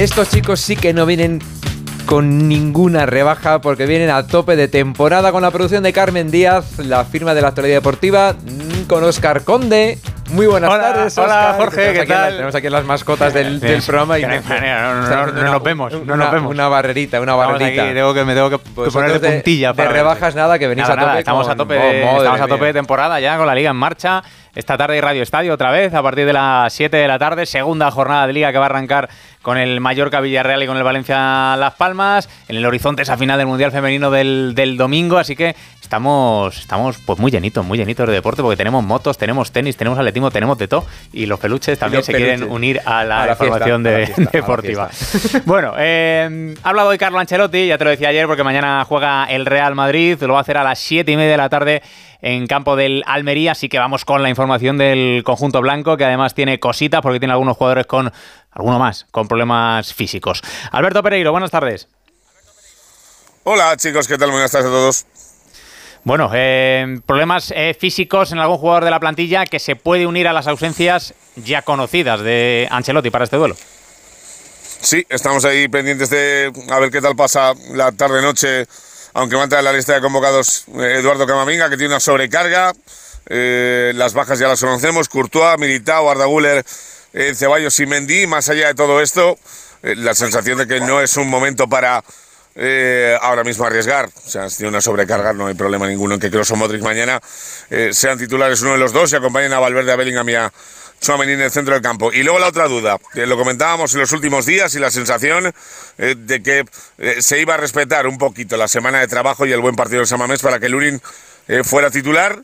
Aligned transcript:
Estos 0.00 0.30
chicos 0.30 0.60
sí 0.60 0.76
que 0.76 0.94
no 0.94 1.04
vienen 1.04 1.40
con 2.06 2.48
ninguna 2.48 3.04
rebaja 3.04 3.60
porque 3.60 3.84
vienen 3.84 4.08
a 4.08 4.26
tope 4.26 4.56
de 4.56 4.66
temporada 4.66 5.30
con 5.30 5.42
la 5.42 5.50
producción 5.50 5.82
de 5.82 5.92
Carmen 5.92 6.30
Díaz, 6.30 6.78
la 6.78 7.04
firma 7.04 7.34
de 7.34 7.42
la 7.42 7.48
actualidad 7.48 7.76
deportiva, 7.76 8.32
mm, 8.32 8.84
con 8.88 9.04
Oscar 9.04 9.44
Conde. 9.44 9.98
Muy 10.30 10.46
buenas 10.46 10.70
Hola, 10.70 10.82
tardes. 10.92 11.18
hola, 11.18 11.34
Oscar. 11.50 11.56
Jorge, 11.56 11.76
Tenemos 11.76 11.94
¿qué 11.96 12.00
aquí 12.02 12.12
a 12.12 12.14
las- 12.14 12.24
tal? 12.24 12.32
tenemos 12.34 12.54
aquí 12.54 12.68
las 12.70 12.84
mascotas 12.84 13.34
del, 13.34 13.60
del 13.60 13.82
programa 13.82 14.18
y 14.18 14.22
no 14.22 14.28
una- 14.28 15.26
nos 15.26 15.62
vemos, 15.62 15.92
no 15.92 15.98
una, 16.00 16.16
nos 16.16 16.32
vemos. 16.32 16.50
Una 16.52 16.68
barrerita, 16.68 17.20
una 17.20 17.34
barrerita. 17.34 17.82
aquí, 17.82 17.94
tengo 17.94 18.14
que, 18.14 18.24
me 18.24 18.34
tengo 18.34 18.48
que, 18.48 18.56
Vosotros 18.56 18.92
poner 18.94 19.20
de 19.20 19.28
puntilla 19.32 19.68
de 19.68 19.74
para 19.74 19.90
rebajas 19.90 20.34
nada, 20.36 20.58
que 20.58 20.68
venís 20.68 20.82
Nada, 20.88 20.94
a 20.94 20.96
tope 20.96 21.06
nada, 21.06 21.18
estamos 21.18 21.42
con- 21.46 21.52
a 21.52 21.56
tope, 21.56 21.74
de, 21.74 22.00
estamos 22.16 22.40
a 22.40 22.46
tope 22.46 22.64
de 22.64 22.72
temporada 22.72 23.20
ya 23.20 23.36
con 23.36 23.46
la 23.46 23.54
liga 23.54 23.70
en 23.70 23.76
marcha. 23.76 24.22
Esta 24.54 24.76
tarde 24.76 24.94
hay 24.96 25.00
Radio 25.00 25.22
Estadio 25.22 25.54
otra 25.54 25.70
vez 25.70 25.94
a 25.94 26.02
partir 26.02 26.26
de 26.26 26.32
las 26.32 26.72
7 26.72 26.96
de 26.96 27.06
la 27.06 27.20
tarde, 27.20 27.46
segunda 27.46 27.88
jornada 27.92 28.26
de 28.26 28.32
liga 28.32 28.50
que 28.50 28.58
va 28.58 28.64
a 28.64 28.68
arrancar 28.68 29.08
con 29.42 29.56
el 29.56 29.80
Mallorca 29.80 30.20
Villarreal 30.20 30.62
y 30.64 30.66
con 30.66 30.76
el 30.76 30.82
Valencia 30.82 31.56
Las 31.56 31.74
Palmas. 31.74 32.28
En 32.48 32.56
el 32.56 32.66
horizonte 32.66 33.02
esa 33.02 33.16
final 33.16 33.38
del 33.38 33.46
Mundial 33.46 33.70
Femenino 33.70 34.10
del, 34.10 34.52
del 34.56 34.76
domingo, 34.76 35.18
así 35.18 35.36
que 35.36 35.54
estamos, 35.80 36.58
estamos 36.58 36.98
pues 37.06 37.20
muy 37.20 37.30
llenitos, 37.30 37.64
muy 37.64 37.78
llenitos 37.78 38.08
de 38.08 38.12
deporte 38.12 38.42
porque 38.42 38.56
tenemos 38.56 38.82
motos, 38.82 39.16
tenemos 39.16 39.52
tenis, 39.52 39.76
tenemos 39.76 39.96
atletismo, 40.00 40.32
tenemos 40.32 40.58
de 40.58 40.66
todo 40.66 40.84
y 41.12 41.26
los 41.26 41.38
peluches 41.38 41.78
también 41.78 41.98
los 42.00 42.06
se 42.06 42.12
quieren 42.14 42.42
unir 42.50 42.80
a 42.84 43.04
la, 43.04 43.22
A 43.22 43.26
la 43.26 43.32
información 43.32 43.84
fiesta, 43.84 43.90
de- 43.90 43.94
a 43.94 44.00
la 44.00 44.06
fiesta, 44.06 44.22
a 44.22 44.24
la 44.24 44.30
deportiva. 44.32 44.90
Bueno, 45.46 45.74
eh, 45.78 46.54
ha 46.64 46.68
hablado 46.68 46.88
hoy 46.88 46.98
Carlo 46.98 47.20
Ancelotti, 47.20 47.68
ya 47.68 47.78
te 47.78 47.84
lo 47.84 47.90
decía 47.90 48.08
ayer, 48.08 48.26
porque 48.26 48.42
mañana 48.42 48.84
juega 48.84 49.26
el 49.30 49.46
Real 49.46 49.76
Madrid, 49.76 50.20
lo 50.22 50.32
va 50.32 50.40
a 50.40 50.42
hacer 50.42 50.56
a 50.58 50.64
las 50.64 50.80
7 50.80 51.10
y 51.12 51.16
media 51.16 51.30
de 51.30 51.36
la 51.36 51.48
tarde 51.48 51.82
en 52.22 52.46
campo 52.46 52.76
del 52.76 53.02
Almería, 53.06 53.52
así 53.52 53.68
que 53.68 53.78
vamos 53.78 54.04
con 54.04 54.22
la 54.22 54.28
información 54.28 54.78
del 54.78 55.22
conjunto 55.24 55.60
blanco, 55.60 55.96
que 55.96 56.04
además 56.04 56.34
tiene 56.34 56.60
cositas, 56.60 57.00
porque 57.02 57.18
tiene 57.18 57.32
algunos 57.32 57.56
jugadores 57.56 57.86
con, 57.86 58.12
alguno 58.50 58.78
más, 58.78 59.06
con 59.10 59.28
problemas 59.28 59.94
físicos. 59.94 60.42
Alberto 60.72 61.02
Pereiro, 61.02 61.32
buenas 61.32 61.50
tardes. 61.50 61.88
Hola 63.44 63.76
chicos, 63.76 64.06
¿qué 64.06 64.18
tal? 64.18 64.30
Buenas 64.30 64.50
tardes 64.50 64.68
a 64.68 64.70
todos. 64.70 65.06
Bueno, 66.02 66.30
eh, 66.34 67.00
problemas 67.04 67.52
eh, 67.54 67.76
físicos 67.78 68.32
en 68.32 68.38
algún 68.38 68.56
jugador 68.56 68.84
de 68.84 68.90
la 68.90 69.00
plantilla 69.00 69.44
que 69.44 69.58
se 69.58 69.76
puede 69.76 70.06
unir 70.06 70.28
a 70.28 70.32
las 70.32 70.46
ausencias 70.46 71.14
ya 71.36 71.62
conocidas 71.62 72.20
de 72.20 72.68
Ancelotti 72.70 73.10
para 73.10 73.24
este 73.24 73.36
duelo. 73.36 73.56
Sí, 74.80 75.04
estamos 75.10 75.44
ahí 75.44 75.68
pendientes 75.68 76.08
de 76.08 76.50
a 76.70 76.78
ver 76.78 76.90
qué 76.90 77.02
tal 77.02 77.14
pasa 77.14 77.52
la 77.72 77.92
tarde-noche, 77.92 78.66
aunque 79.14 79.36
manta 79.36 79.60
la 79.62 79.72
lista 79.72 79.94
de 79.94 80.00
convocados 80.00 80.64
eh, 80.78 80.96
Eduardo 80.98 81.26
Camavinga, 81.26 81.68
que 81.68 81.76
tiene 81.76 81.94
una 81.94 82.00
sobrecarga. 82.00 82.72
Eh, 83.26 83.92
las 83.94 84.14
bajas 84.14 84.38
ya 84.38 84.48
las 84.48 84.60
conocemos, 84.60 85.08
Courtois, 85.08 85.58
Militao, 85.58 86.10
Arda 86.10 86.26
eh, 87.12 87.34
Ceballos 87.34 87.78
y 87.80 87.86
Mendy. 87.86 88.26
Más 88.26 88.48
allá 88.48 88.68
de 88.68 88.74
todo 88.74 89.00
esto, 89.00 89.38
la 89.82 90.14
sensación 90.14 90.58
de 90.58 90.66
que 90.66 90.80
no 90.80 91.00
es 91.00 91.16
un 91.16 91.28
momento 91.28 91.68
para 91.68 92.02
ahora 93.22 93.44
mismo 93.44 93.64
arriesgar. 93.64 94.10
O 94.26 94.28
sea, 94.28 94.50
si 94.50 94.58
tiene 94.58 94.70
una 94.70 94.80
sobrecarga, 94.80 95.32
no 95.32 95.46
hay 95.46 95.54
problema 95.54 95.86
ninguno 95.86 96.14
en 96.14 96.20
que 96.20 96.30
Kroos 96.30 96.50
o 96.50 96.56
Modric 96.56 96.82
mañana 96.82 97.20
sean 97.92 98.18
titulares 98.18 98.60
uno 98.62 98.72
de 98.72 98.78
los 98.78 98.92
dos 98.92 99.12
y 99.12 99.16
acompañen 99.16 99.52
a 99.52 99.58
Valverde, 99.58 99.92
a 99.92 99.96
Bellingham 99.96 100.50
Tchouaméni 101.00 101.32
en 101.32 101.40
el 101.40 101.50
centro 101.50 101.74
del 101.74 101.82
campo. 101.82 102.12
Y 102.12 102.22
luego 102.22 102.38
la 102.38 102.48
otra 102.48 102.68
duda, 102.68 102.98
que 103.12 103.26
lo 103.26 103.36
comentábamos 103.36 103.94
en 103.94 104.00
los 104.00 104.12
últimos 104.12 104.44
días 104.44 104.74
y 104.74 104.78
la 104.78 104.90
sensación 104.90 105.52
eh, 105.98 106.14
de 106.16 106.42
que 106.42 106.64
eh, 106.98 107.22
se 107.22 107.40
iba 107.40 107.54
a 107.54 107.56
respetar 107.56 108.06
un 108.06 108.18
poquito 108.18 108.56
la 108.56 108.68
semana 108.68 109.00
de 109.00 109.08
trabajo 109.08 109.46
y 109.46 109.52
el 109.52 109.60
buen 109.60 109.76
partido 109.76 110.00
de 110.00 110.06
Samamés 110.06 110.42
para 110.42 110.60
que 110.60 110.68
Lurin 110.68 111.00
eh, 111.48 111.64
fuera 111.64 111.90
titular. 111.90 112.42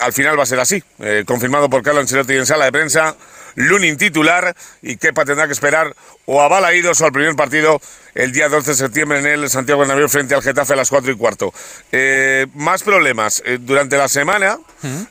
Al 0.00 0.12
final 0.12 0.38
va 0.38 0.44
a 0.44 0.46
ser 0.46 0.60
así, 0.60 0.82
confirmado 1.26 1.68
por 1.68 1.82
Carlo 1.82 2.00
Ancelotti 2.00 2.34
en 2.34 2.46
sala 2.46 2.66
de 2.66 2.72
prensa. 2.72 3.16
Lunin 3.56 3.96
titular 3.96 4.54
y 4.82 4.96
Kepa 4.96 5.24
tendrá 5.24 5.46
que 5.46 5.52
esperar 5.52 5.94
o 6.26 6.42
a 6.42 6.48
Balaídos 6.48 7.00
o 7.00 7.06
al 7.06 7.12
primer 7.12 7.34
partido 7.36 7.80
el 8.14 8.32
día 8.32 8.48
12 8.48 8.70
de 8.70 8.76
septiembre 8.76 9.18
en 9.18 9.26
el 9.26 9.50
Santiago 9.50 9.80
Bernabéu 9.80 10.08
frente 10.08 10.34
al 10.34 10.42
Getafe 10.42 10.72
a 10.72 10.76
las 10.76 10.90
4 10.90 11.12
y 11.12 11.16
cuarto. 11.16 11.52
Eh, 11.90 12.46
más 12.54 12.82
problemas. 12.82 13.42
Eh, 13.44 13.58
durante 13.60 13.96
la 13.96 14.08
semana 14.08 14.58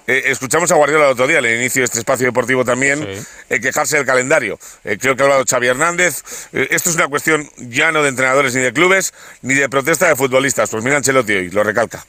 eh, 0.07 0.23
escuchamos 0.25 0.71
a 0.71 0.75
Guardiola 0.75 1.05
el 1.05 1.11
otro 1.11 1.27
día, 1.27 1.39
al 1.39 1.45
inicio 1.45 1.81
de 1.81 1.85
este 1.85 1.99
espacio 1.99 2.27
deportivo 2.27 2.63
también, 2.63 3.05
eh, 3.49 3.59
quejarse 3.59 3.97
del 3.97 4.05
calendario. 4.05 4.57
Creo 4.83 5.15
que 5.15 5.23
ha 5.23 5.25
hablado 5.25 5.43
Xavi 5.49 5.67
Hernández. 5.67 6.23
Esto 6.53 6.89
es 6.89 6.95
una 6.95 7.07
cuestión 7.07 7.49
ya 7.57 7.91
no 7.91 8.03
de 8.03 8.09
entrenadores 8.09 8.55
ni 8.55 8.61
de 8.61 8.73
clubes, 8.73 9.13
ni 9.41 9.53
de 9.53 9.69
protesta 9.69 10.07
de 10.07 10.15
futbolistas. 10.15 10.69
Pues 10.69 10.83
mira 10.83 10.97
Ancelotti 10.97 11.33
hoy, 11.33 11.49
lo 11.49 11.63
recalca. 11.63 12.05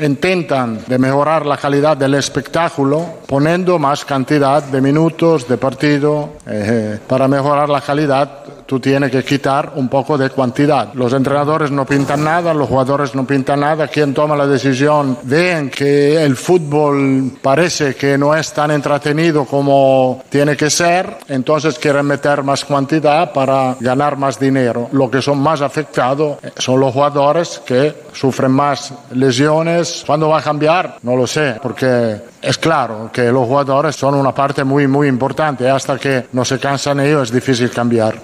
Intentan 0.00 0.80
de 0.86 0.98
mejorar 0.98 1.46
la 1.46 1.56
calidad 1.56 1.96
del 1.96 2.14
espectáculo 2.14 3.04
poniendo 3.26 3.78
más 3.78 4.04
cantidad 4.04 4.62
de 4.62 4.80
minutos 4.80 5.48
de 5.48 5.56
partido. 5.56 6.30
Eh, 6.46 6.98
para 7.06 7.28
mejorar 7.28 7.68
la 7.68 7.80
calidad 7.80 8.44
tú 8.68 8.78
tienes 8.78 9.10
que 9.10 9.24
quitar 9.24 9.72
un 9.76 9.88
poco 9.88 10.18
de 10.18 10.28
cantidad. 10.28 10.92
Los 10.92 11.14
entrenadores 11.14 11.70
no 11.70 11.86
pintan 11.86 12.22
nada, 12.22 12.52
los 12.52 12.68
jugadores 12.68 13.14
no 13.14 13.26
pintan 13.26 13.60
nada. 13.60 13.88
Quien 13.88 14.12
toma 14.12 14.36
la 14.36 14.46
decisión 14.46 15.16
ven 15.22 15.70
que 15.70 16.22
el 16.22 16.36
fútbol 16.36 17.32
parece 17.40 17.94
que 17.94 18.18
no 18.18 18.34
es 18.34 18.52
tan 18.52 18.70
entretenido 18.70 19.46
como 19.46 20.22
tiene 20.28 20.54
que 20.54 20.68
ser, 20.68 21.16
entonces 21.28 21.78
quieren 21.78 22.04
meter 22.04 22.42
más 22.42 22.66
cantidad 22.66 23.32
para 23.32 23.74
ganar 23.80 24.18
más 24.18 24.38
dinero. 24.38 24.90
Lo 24.92 25.10
que 25.10 25.22
son 25.22 25.38
más 25.38 25.62
afectados 25.62 26.36
eh, 26.42 26.50
son 26.58 26.78
los 26.80 26.92
jugadores 26.92 27.62
que 27.64 27.94
sufren 28.12 28.52
más 28.52 28.92
lesiones. 29.12 29.87
¿Cuándo 30.06 30.28
va 30.28 30.38
a 30.38 30.42
cambiar? 30.42 30.98
No 31.02 31.16
lo 31.16 31.26
sé, 31.26 31.56
porque 31.62 32.16
es 32.42 32.58
claro 32.58 33.10
que 33.12 33.24
los 33.32 33.46
jugadores 33.46 33.96
son 33.96 34.14
una 34.14 34.34
parte 34.34 34.64
muy, 34.64 34.86
muy 34.86 35.08
importante. 35.08 35.68
Hasta 35.68 35.98
que 35.98 36.26
no 36.32 36.44
se 36.44 36.58
cansan 36.58 37.00
ellos 37.00 37.28
es 37.28 37.34
difícil 37.34 37.70
cambiar. 37.70 38.20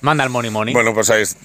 Manda 0.00 0.24
el 0.24 0.30
money 0.30 0.50
money. 0.50 0.74
Bueno, 0.74 0.94
pues 0.94 1.10
ahí 1.10 1.22
es- 1.22 1.36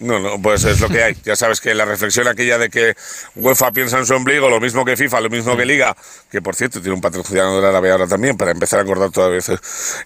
No, 0.00 0.18
no, 0.18 0.42
pues 0.42 0.64
es 0.64 0.80
lo 0.80 0.88
que 0.88 1.02
hay. 1.04 1.16
Ya 1.24 1.36
sabes 1.36 1.60
que 1.60 1.72
la 1.72 1.84
reflexión 1.84 2.26
aquella 2.26 2.58
de 2.58 2.68
que 2.68 2.96
UEFA 3.36 3.70
piensa 3.70 3.96
en 3.96 4.04
su 4.04 4.14
ombligo, 4.14 4.50
lo 4.50 4.58
mismo 4.60 4.84
que 4.84 4.96
FIFA, 4.96 5.20
lo 5.20 5.30
mismo 5.30 5.56
que 5.56 5.64
Liga, 5.64 5.96
que 6.30 6.42
por 6.42 6.56
cierto 6.56 6.80
tiene 6.80 6.94
un 6.96 7.00
patrocinador 7.00 7.64
árabe 7.64 7.92
ahora 7.92 8.06
también, 8.08 8.36
para 8.36 8.50
empezar 8.50 8.80
a 8.80 8.82
acordar 8.82 9.10
toda 9.10 9.28
vez 9.28 9.48
eh, 9.50 9.56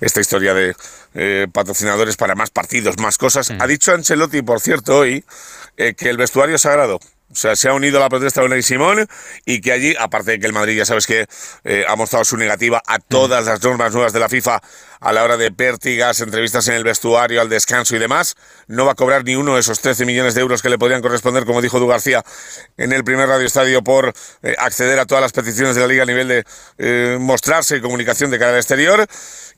esta 0.03 0.21
historia 0.21 0.53
de 0.53 0.77
eh, 1.15 1.47
patrocinadores 1.51 2.17
para 2.17 2.35
más 2.35 2.51
partidos, 2.51 2.99
más 2.99 3.17
cosas. 3.17 3.51
Ha 3.59 3.67
dicho 3.67 3.93
Ancelotti, 3.93 4.43
por 4.43 4.61
cierto, 4.61 4.99
hoy, 4.99 5.25
eh, 5.79 5.95
que 5.95 6.11
el 6.11 6.19
vestuario 6.19 6.57
es 6.57 6.63
sagrado. 6.63 7.01
O 7.31 7.35
sea, 7.35 7.57
se 7.57 7.69
ha 7.69 7.75
unido 7.75 7.99
a 7.99 8.01
la 8.01 8.09
protesta 8.09 8.41
de 8.41 8.47
Unai 8.47 8.63
Simón 8.63 9.07
y 9.45 9.61
que 9.61 9.73
allí, 9.73 9.95
aparte 9.99 10.33
de 10.33 10.41
que 10.41 10.47
el 10.47 10.53
Madrid 10.53 10.77
ya 10.77 10.87
sabes 10.87 11.07
que 11.07 11.27
eh, 11.65 11.85
ha 11.87 11.95
mostrado 11.95 12.25
su 12.25 12.37
negativa 12.37 12.83
a 12.87 12.99
todas 12.99 13.45
las 13.45 13.63
normas 13.63 13.93
nuevas 13.93 14.13
de 14.13 14.21
la 14.21 14.29
FIFA 14.29 14.63
a 15.01 15.13
la 15.13 15.25
hora 15.25 15.37
de 15.37 15.51
pértigas, 15.51 16.21
entrevistas 16.21 16.69
en 16.69 16.75
el 16.75 16.85
vestuario, 16.85 17.41
al 17.41 17.49
descanso 17.49 17.97
y 17.97 17.99
demás, 17.99 18.35
no 18.67 18.85
va 18.85 18.93
a 18.93 18.95
cobrar 18.95 19.25
ni 19.25 19.37
uno 19.37 19.55
de 19.55 19.61
esos 19.61 19.81
13 19.81 20.05
millones 20.07 20.35
de 20.35 20.41
euros 20.41 20.63
que 20.63 20.69
le 20.69 20.79
podrían 20.79 21.03
corresponder, 21.03 21.45
como 21.45 21.63
dijo 21.63 21.79
Du 21.79 21.87
García 21.87 22.25
en 22.77 22.93
el 22.93 23.05
primer 23.05 23.29
Radio 23.29 23.47
Estadio, 23.47 23.83
por 23.83 24.13
eh, 24.43 24.55
acceder 24.59 24.99
a 24.99 25.07
todas 25.07 25.23
las 25.23 25.33
peticiones 25.33 25.75
de 25.75 25.83
la 25.83 25.87
Liga 25.87 26.03
a 26.03 26.07
nivel 26.07 26.29
de 26.29 26.45
eh, 26.79 27.19
mostrarse 27.21 27.77
y 27.77 27.81
comunicación 27.81 28.31
de 28.31 28.39
cara 28.39 28.53
al 28.53 28.59
exterior. 28.59 29.07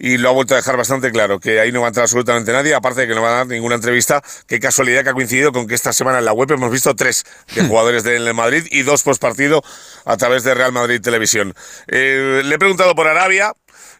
Y 0.03 0.17
lo 0.17 0.31
ha 0.31 0.33
vuelto 0.33 0.55
a 0.55 0.57
dejar 0.57 0.79
bastante 0.79 1.11
claro, 1.11 1.41
que 1.41 1.61
ahí 1.61 1.73
no 1.73 1.81
va 1.81 1.89
a 1.89 1.89
entrar 1.89 2.05
absolutamente 2.05 2.53
nadie, 2.53 2.75
aparte 2.75 3.03
de 3.03 3.09
que 3.09 3.15
no 3.15 3.21
va 3.21 3.29
a 3.29 3.37
dar 3.39 3.47
ninguna 3.47 3.75
entrevista. 3.75 4.23
Qué 4.47 4.59
casualidad 4.59 5.05
que 5.05 5.11
ha 5.11 5.13
coincidido 5.13 5.53
con 5.53 5.67
que 5.67 5.75
esta 5.75 5.93
semana 5.93 6.21
en 6.21 6.25
la 6.25 6.33
web 6.33 6.51
hemos 6.53 6.71
visto 6.71 6.97
tres 6.97 7.25
de 7.55 7.65
jugadores 7.69 8.03
del 8.03 8.33
Madrid 8.33 8.67
y 8.71 8.83
dos 8.83 9.03
post 9.03 9.21
partido 9.21 9.63
a 10.07 10.17
través 10.17 10.43
de 10.43 10.55
Real 10.55 10.73
Madrid 10.73 11.01
Televisión. 11.03 11.55
Eh, 11.89 12.41
le 12.45 12.55
he 12.55 12.59
preguntado 12.59 12.95
por 12.95 13.07
Arabia. 13.09 13.53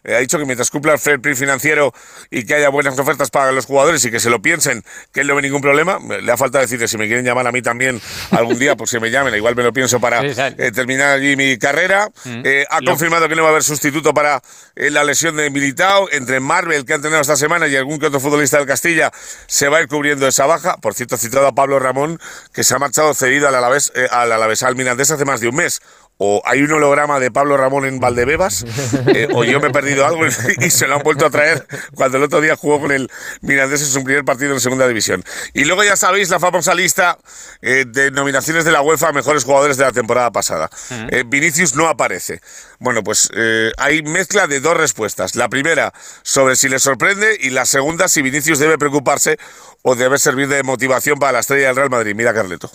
Eh, 0.03 0.15
ha 0.15 0.19
dicho 0.19 0.37
que 0.37 0.45
mientras 0.45 0.69
cumpla 0.69 0.93
el 0.93 0.99
fair 0.99 1.19
play 1.19 1.35
financiero 1.35 1.93
y 2.29 2.43
que 2.45 2.55
haya 2.55 2.69
buenas 2.69 2.97
ofertas 2.97 3.29
para 3.29 3.51
los 3.51 3.65
jugadores 3.65 4.03
y 4.05 4.11
que 4.11 4.19
se 4.19 4.29
lo 4.29 4.41
piensen, 4.41 4.83
que 5.11 5.21
él 5.21 5.27
no 5.27 5.35
ve 5.35 5.41
ningún 5.41 5.61
problema. 5.61 5.99
Le 5.99 6.31
ha 6.31 6.37
faltado 6.37 6.61
decirle 6.61 6.87
si 6.87 6.97
me 6.97 7.07
quieren 7.07 7.25
llamar 7.25 7.47
a 7.47 7.51
mí 7.51 7.61
también 7.61 8.01
algún 8.31 8.57
día, 8.57 8.75
pues 8.75 8.91
que 8.91 8.99
me 8.99 9.11
llamen. 9.11 9.35
Igual 9.35 9.55
me 9.55 9.63
lo 9.63 9.73
pienso 9.73 9.99
para 9.99 10.21
eh, 10.23 10.71
terminar 10.71 11.11
allí 11.11 11.35
mi 11.35 11.57
carrera. 11.57 12.09
Eh, 12.25 12.65
ha 12.69 12.79
confirmado 12.81 13.27
que 13.29 13.35
no 13.35 13.43
va 13.43 13.49
a 13.49 13.51
haber 13.51 13.63
sustituto 13.63 14.13
para 14.13 14.41
eh, 14.75 14.89
la 14.89 15.03
lesión 15.03 15.35
de 15.35 15.49
Militao. 15.49 16.09
Entre 16.11 16.39
Marvel, 16.39 16.85
que 16.85 16.93
han 16.93 17.01
tenido 17.01 17.21
esta 17.21 17.35
semana, 17.35 17.67
y 17.67 17.75
algún 17.75 17.99
que 17.99 18.07
otro 18.07 18.19
futbolista 18.19 18.57
del 18.57 18.67
Castilla, 18.67 19.11
se 19.47 19.69
va 19.69 19.77
a 19.77 19.81
ir 19.81 19.87
cubriendo 19.87 20.27
esa 20.27 20.45
baja. 20.45 20.77
Por 20.77 20.93
cierto, 20.93 21.15
ha 21.15 21.17
citado 21.17 21.47
a 21.47 21.53
Pablo 21.53 21.79
Ramón, 21.79 22.19
que 22.53 22.63
se 22.63 22.73
ha 22.73 22.79
marchado 22.79 23.13
cedido 23.13 23.47
al 23.47 23.55
Alavés, 23.55 23.91
al 24.11 24.31
Alavés 24.31 24.63
al 24.63 24.75
Mirandés 24.75 25.11
hace 25.11 25.25
más 25.25 25.41
de 25.41 25.47
un 25.47 25.55
mes. 25.55 25.81
O 26.23 26.39
hay 26.45 26.61
un 26.61 26.71
holograma 26.71 27.19
de 27.19 27.31
Pablo 27.31 27.57
Ramón 27.57 27.83
en 27.83 27.99
Valdebebas, 27.99 28.63
eh, 29.07 29.27
o 29.33 29.43
yo 29.43 29.59
me 29.59 29.69
he 29.69 29.71
perdido 29.71 30.05
algo 30.05 30.21
y 30.27 30.69
se 30.69 30.85
lo 30.85 30.97
han 30.97 31.01
vuelto 31.01 31.25
a 31.25 31.31
traer 31.31 31.65
cuando 31.95 32.19
el 32.19 32.23
otro 32.23 32.41
día 32.41 32.55
jugó 32.55 32.79
con 32.79 32.91
el 32.91 33.09
Mirandés 33.41 33.81
en 33.81 33.87
su 33.87 34.03
primer 34.03 34.23
partido 34.23 34.53
en 34.53 34.59
segunda 34.59 34.87
división. 34.87 35.23
Y 35.55 35.65
luego 35.65 35.83
ya 35.83 35.95
sabéis 35.95 36.29
la 36.29 36.39
famosa 36.39 36.75
lista 36.75 37.17
eh, 37.63 37.85
de 37.87 38.11
nominaciones 38.11 38.65
de 38.65 38.71
la 38.71 38.83
UEFA 38.83 39.07
a 39.07 39.13
mejores 39.13 39.45
jugadores 39.45 39.77
de 39.77 39.83
la 39.83 39.91
temporada 39.91 40.29
pasada. 40.29 40.69
Eh, 41.09 41.23
Vinicius 41.25 41.75
no 41.75 41.87
aparece. 41.87 42.39
Bueno, 42.77 43.03
pues 43.03 43.31
hay 43.77 44.03
mezcla 44.03 44.45
de 44.45 44.59
dos 44.59 44.77
respuestas. 44.77 45.35
La 45.35 45.49
primera 45.49 45.91
sobre 46.21 46.55
si 46.55 46.69
le 46.69 46.77
sorprende 46.77 47.35
y 47.39 47.49
la 47.49 47.65
segunda 47.65 48.07
si 48.07 48.21
Vinicius 48.21 48.59
debe 48.59 48.77
preocuparse 48.77 49.39
o 49.81 49.95
debe 49.95 50.19
servir 50.19 50.47
de 50.49 50.61
motivación 50.61 51.17
para 51.17 51.31
la 51.31 51.39
estrella 51.39 51.67
del 51.67 51.77
Real 51.77 51.89
Madrid. 51.89 52.13
Mira, 52.13 52.31
Carleto. 52.31 52.69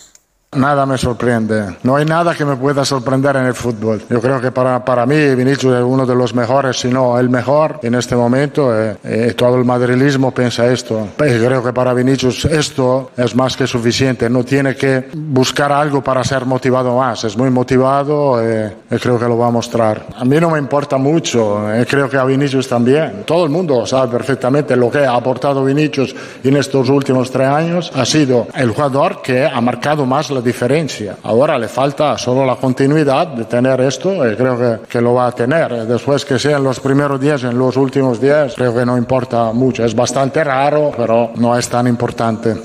Nada 0.55 0.85
me 0.85 0.97
sorprende. 0.97 1.75
No 1.83 1.97
hay 1.97 2.05
nada 2.05 2.33
que 2.33 2.45
me 2.45 2.55
pueda 2.55 2.85
sorprender 2.85 3.35
en 3.35 3.47
el 3.47 3.53
fútbol. 3.53 4.01
Yo 4.09 4.21
creo 4.21 4.39
que 4.39 4.49
para, 4.49 4.83
para 4.83 5.05
mí 5.05 5.35
Vinicius 5.35 5.75
es 5.75 5.83
uno 5.83 6.05
de 6.05 6.15
los 6.15 6.33
mejores, 6.33 6.79
si 6.79 6.87
no 6.87 7.19
el 7.19 7.29
mejor 7.29 7.81
en 7.83 7.95
este 7.95 8.15
momento. 8.15 8.73
Eh, 8.73 8.95
eh, 9.03 9.33
todo 9.35 9.57
el 9.57 9.65
madrilismo 9.65 10.31
piensa 10.31 10.65
esto. 10.67 11.09
Pero 11.17 11.45
creo 11.45 11.61
que 11.61 11.73
para 11.73 11.93
Vinicius 11.93 12.45
esto 12.45 13.11
es 13.17 13.35
más 13.35 13.57
que 13.57 13.67
suficiente. 13.67 14.29
No 14.29 14.45
tiene 14.45 14.73
que 14.77 15.09
buscar 15.13 15.69
algo 15.73 16.01
para 16.01 16.23
ser 16.23 16.45
motivado 16.45 16.97
más. 16.97 17.25
Es 17.25 17.35
muy 17.35 17.49
motivado 17.49 18.41
eh, 18.41 18.73
y 18.89 18.95
creo 18.95 19.19
que 19.19 19.25
lo 19.25 19.37
va 19.37 19.47
a 19.47 19.51
mostrar. 19.51 20.05
A 20.15 20.23
mí 20.23 20.39
no 20.39 20.49
me 20.49 20.59
importa 20.59 20.97
mucho. 20.97 21.65
Creo 21.89 22.09
que 22.09 22.15
a 22.15 22.23
Vinicius 22.23 22.69
también. 22.69 23.23
Todo 23.25 23.43
el 23.43 23.49
mundo 23.49 23.85
sabe 23.85 24.13
perfectamente 24.13 24.77
lo 24.77 24.89
que 24.89 24.99
ha 24.99 25.13
aportado 25.13 25.65
Vinicius 25.65 26.15
en 26.41 26.55
estos 26.55 26.87
últimos 26.87 27.29
tres 27.29 27.49
años. 27.49 27.91
Ha 27.93 28.05
sido 28.05 28.47
el 28.55 28.71
jugador 28.71 29.21
que 29.21 29.45
ha 29.45 29.59
marcado 29.59 30.05
más 30.05 30.31
diferencia. 30.41 31.17
Ahora 31.23 31.57
le 31.57 31.67
falta 31.67 32.17
solo 32.17 32.45
la 32.45 32.55
continuidad 32.55 33.27
de 33.27 33.45
tener 33.45 33.81
esto 33.81 34.13
y 34.29 34.35
creo 34.35 34.57
que, 34.57 34.87
que 34.87 35.01
lo 35.01 35.13
va 35.13 35.27
a 35.27 35.31
tener. 35.31 35.85
Después 35.85 36.25
que 36.25 36.39
sean 36.39 36.63
los 36.63 36.79
primeros 36.79 37.19
días, 37.19 37.43
en 37.43 37.57
los 37.57 37.77
últimos 37.77 38.19
días, 38.19 38.53
creo 38.55 38.73
que 38.73 38.85
no 38.85 38.97
importa 38.97 39.51
mucho. 39.51 39.83
Es 39.83 39.95
bastante 39.95 40.43
raro, 40.43 40.91
pero 40.95 41.31
no 41.35 41.57
es 41.57 41.67
tan 41.69 41.87
importante. 41.87 42.55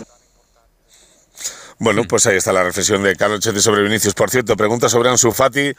Bueno, 1.83 2.05
pues 2.09 2.25
ahí 2.27 2.37
está 2.37 2.53
la 2.53 2.63
reflexión 2.63 3.03
de 3.03 3.17
Carlos 3.17 3.41
Chete 3.41 3.61
sobre 3.61 3.83
Vinicius. 3.83 4.15
Por 4.15 4.31
cierto, 4.31 4.57
pregunta 4.57 4.89
sobre 4.89 5.09
Ansu 5.11 5.33
Fati. 5.33 5.73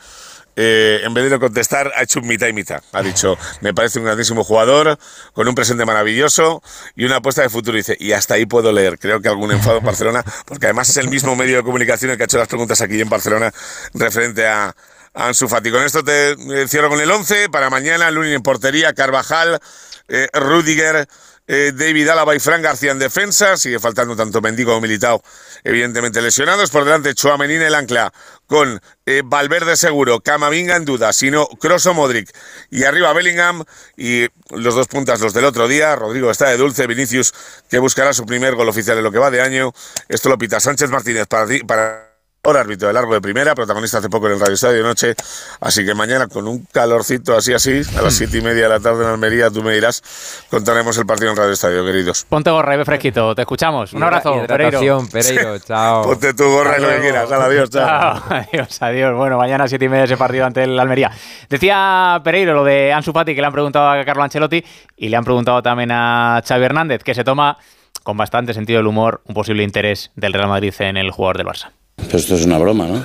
Eh, 0.56 1.02
en 1.04 1.14
vez 1.14 1.30
de 1.30 1.40
contestar, 1.40 1.92
ha 1.96 2.04
hecho 2.04 2.20
un 2.20 2.28
mitad 2.28 2.48
y 2.48 2.54
mitad. 2.54 2.84
Ha 2.92 3.02
dicho, 3.02 3.38
me 3.62 3.74
parece 3.74 4.00
un 4.00 4.06
grandísimo 4.06 4.44
jugador, 4.44 4.98
con 5.34 5.48
un 5.48 5.56
presente 5.56 5.86
maravilloso 5.86 6.62
y 6.96 7.06
una 7.06 7.18
apuesta 7.18 7.42
de 7.42 7.50
futuro. 7.50 7.78
dice, 7.78 7.98
y 8.00 8.12
hasta 8.12 8.36
ahí 8.36 8.46
puedo 8.46 8.72
leer. 8.72 9.00
Creo 9.00 9.22
que 9.22 9.30
algún 9.30 9.52
enfado 9.52 9.78
en 9.80 9.86
Barcelona, 9.86 10.24
porque 10.46 10.68
además 10.68 10.90
es 10.90 10.98
el 10.98 11.10
mismo 11.10 11.36
medio 11.36 11.58
de 11.58 11.64
comunicación 11.64 12.12
el 12.12 12.18
que 12.18 12.24
ha 12.24 12.26
hecho 12.26 12.38
las 12.38 12.48
preguntas 12.48 12.82
aquí 12.82 13.00
en 13.02 13.10
Barcelona 13.10 13.52
referente 13.94 14.48
a, 14.48 14.76
Ansu 15.14 15.48
Fati. 15.48 15.72
Con 15.72 15.84
esto 15.84 16.04
te 16.04 16.32
eh, 16.32 16.68
cierro 16.68 16.90
con 16.90 17.00
el 17.00 17.10
11. 17.10 17.50
Para 17.50 17.70
mañana, 17.70 18.10
Lunin 18.12 18.34
en 18.34 18.42
portería, 18.42 18.94
Carvajal, 18.94 19.60
eh, 20.08 20.28
Rudiger, 20.34 21.08
eh, 21.46 21.72
David 21.74 22.10
Álava 22.10 22.36
y 22.36 22.40
Fran 22.40 22.62
García 22.62 22.92
en 22.92 23.00
defensa. 23.00 23.58
Sigue 23.58 23.80
faltando 23.80 24.16
tanto 24.16 24.42
Mendy 24.42 24.66
como 24.66 24.82
Militao, 24.82 25.24
evidentemente 25.64 26.22
lesionados. 26.22 26.72
Por 26.72 26.86
delante, 26.86 27.14
Chouameni 27.14 27.56
en 27.56 27.62
el 27.62 27.76
ancla 27.76 28.12
con 28.54 28.80
eh, 29.08 29.24
Valverde 29.26 29.76
seguro, 29.76 30.20
Camavinga 30.20 30.76
en 30.76 30.86
duda, 30.86 31.12
sino 31.12 31.48
Kroos 31.60 31.88
o 31.88 31.96
Modric. 31.96 32.30
Y 32.70 32.84
arriba 32.84 33.12
Bellingham 33.12 33.64
y 33.98 34.28
los 34.52 34.76
dos 34.76 34.88
puntas, 34.88 35.22
los 35.22 35.34
del 35.34 35.46
otro 35.46 35.68
día. 35.68 35.96
Rodrigo 35.96 36.30
está 36.30 36.50
de 36.50 36.58
dulce, 36.58 36.86
Vinicius 36.86 37.34
que 37.68 37.80
buscará 37.80 38.14
su 38.14 38.28
primer 38.28 38.54
gol 38.54 38.70
oficial 38.70 38.96
en 39.00 39.06
lo 39.06 39.12
que 39.12 39.18
va 39.18 39.32
de 39.32 39.42
año. 39.42 39.74
Esto 40.08 40.30
lo 40.30 40.38
pita 40.38 40.60
Sánchez 40.60 40.92
Martínez 40.92 41.26
para, 41.26 41.48
para 41.66 42.13
Ahora 42.46 42.60
árbitro 42.60 42.90
de 42.90 42.94
largo 42.94 43.14
de 43.14 43.22
primera, 43.22 43.56
protagonista 43.56 44.00
hace 44.00 44.10
poco 44.10 44.28
en 44.28 44.34
el 44.34 44.40
Radio 44.42 44.56
Estadio 44.56 44.80
de 44.80 44.84
Noche. 44.84 45.16
Así 45.62 45.86
que 45.86 45.96
mañana 45.96 46.28
con 46.28 46.46
un 46.46 46.68
calorcito 46.74 47.38
así, 47.38 47.54
así, 47.54 47.84
a 47.98 48.02
las 48.02 48.16
siete 48.16 48.40
y 48.40 48.42
media 48.42 48.64
de 48.64 48.68
la 48.68 48.82
tarde 48.82 49.06
en 49.06 49.12
Almería, 49.12 49.50
tú 49.50 49.64
me 49.64 49.74
dirás, 49.74 50.44
contaremos 50.50 50.98
el 50.98 51.06
partido 51.06 51.32
en 51.32 51.38
Radio 51.38 51.54
Estadio, 51.54 51.86
queridos. 51.86 52.26
Ponte 52.28 52.52
gorra 52.52 52.76
y 52.76 52.80
ve 52.80 52.84
fresquito. 52.84 53.34
Te 53.34 53.44
escuchamos. 53.44 53.94
Un 53.94 54.04
abrazo, 54.04 54.44
Pereiro. 54.46 55.08
Pereiro, 55.10 55.58
chao. 55.60 56.04
Ponte 56.04 56.34
tu 56.34 56.44
gorra 56.44 56.78
y 56.78 56.82
lo 56.82 56.90
que 56.90 57.00
quieras. 57.00 57.32
Adiós, 57.32 57.70
chao. 57.70 57.88
Chao, 58.28 58.38
adiós, 58.52 58.82
adiós. 58.82 59.16
Bueno, 59.16 59.38
mañana 59.38 59.64
a 59.64 59.68
siete 59.70 59.86
y 59.86 59.88
media 59.88 60.04
ese 60.04 60.18
partido 60.18 60.46
ante 60.46 60.66
el 60.66 60.78
Almería. 60.78 61.12
Decía 61.50 62.20
Pereiro 62.26 62.54
lo 62.56 62.66
de 62.66 62.92
Ansu 62.92 63.14
Fati, 63.14 63.36
que 63.36 63.40
le 63.40 63.48
han 63.48 63.54
preguntado 63.54 63.90
a 63.90 64.04
Carlo 64.04 64.22
Ancelotti 64.22 64.62
y 64.98 65.08
le 65.08 65.16
han 65.16 65.24
preguntado 65.24 65.64
también 65.64 65.92
a 65.94 66.42
Xavi 66.46 66.66
Hernández, 66.66 67.06
que 67.06 67.16
se 67.16 67.24
toma 67.24 67.58
con 68.04 68.18
bastante 68.18 68.54
sentido 68.54 68.80
del 68.80 68.88
humor 68.88 69.22
un 69.28 69.34
posible 69.34 69.64
interés 69.64 70.12
del 70.18 70.34
Real 70.34 70.50
Madrid 70.50 70.74
en 70.80 70.98
el 70.98 71.10
jugador 71.10 71.38
del 71.38 71.48
Barça. 71.48 71.70
Pero 71.96 72.18
esto 72.18 72.36
es 72.36 72.46
una 72.46 72.58
broma, 72.58 72.88
¿no? 72.88 73.04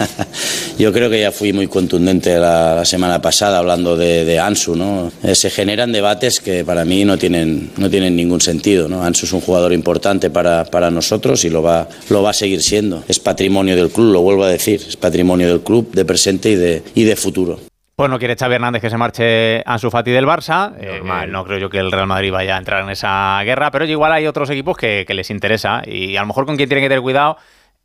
Yo 0.78 0.92
creo 0.92 1.10
que 1.10 1.20
ya 1.20 1.32
fui 1.32 1.52
muy 1.52 1.66
contundente 1.68 2.36
la, 2.38 2.74
la 2.74 2.84
semana 2.84 3.20
pasada 3.20 3.58
hablando 3.58 3.96
de, 3.96 4.24
de 4.24 4.38
Ansu, 4.38 4.76
¿no? 4.76 5.12
Eh, 5.22 5.34
se 5.34 5.50
generan 5.50 5.92
debates 5.92 6.40
que 6.40 6.64
para 6.64 6.84
mí 6.84 7.04
no 7.04 7.18
tienen, 7.18 7.70
no 7.76 7.88
tienen 7.88 8.16
ningún 8.16 8.40
sentido, 8.40 8.88
¿no? 8.88 9.02
Ansu 9.02 9.26
es 9.26 9.32
un 9.32 9.40
jugador 9.40 9.72
importante 9.72 10.30
para, 10.30 10.64
para 10.64 10.90
nosotros 10.90 11.44
y 11.44 11.50
lo 11.50 11.62
va, 11.62 11.88
lo 12.08 12.22
va 12.22 12.30
a 12.30 12.34
seguir 12.34 12.62
siendo. 12.62 13.04
Es 13.08 13.18
patrimonio 13.20 13.76
del 13.76 13.90
club, 13.90 14.12
lo 14.12 14.22
vuelvo 14.22 14.44
a 14.44 14.48
decir, 14.48 14.80
es 14.86 14.96
patrimonio 14.96 15.48
del 15.48 15.60
club 15.60 15.90
de 15.92 16.04
presente 16.04 16.50
y 16.50 16.56
de, 16.56 16.82
y 16.94 17.04
de 17.04 17.16
futuro. 17.16 17.60
Pues 17.96 18.08
no 18.08 18.18
quiere 18.18 18.34
Xavi 18.34 18.54
Hernández 18.54 18.80
que 18.80 18.88
se 18.88 18.96
marche 18.96 19.62
Ansu 19.66 19.90
Fati 19.90 20.10
del 20.10 20.24
Barça. 20.24 20.72
Eh, 20.80 21.02
no 21.28 21.44
creo 21.44 21.58
yo 21.58 21.68
que 21.68 21.78
el 21.78 21.92
Real 21.92 22.06
Madrid 22.06 22.32
vaya 22.32 22.56
a 22.56 22.58
entrar 22.58 22.82
en 22.82 22.90
esa 22.90 23.42
guerra, 23.44 23.70
pero 23.70 23.84
igual 23.84 24.12
hay 24.12 24.26
otros 24.26 24.48
equipos 24.48 24.76
que, 24.76 25.04
que 25.06 25.12
les 25.12 25.28
interesa 25.30 25.82
y 25.86 26.16
a 26.16 26.22
lo 26.22 26.28
mejor 26.28 26.46
con 26.46 26.56
quien 26.56 26.68
tienen 26.68 26.82
que 26.84 26.88
tener 26.88 27.02
cuidado 27.02 27.36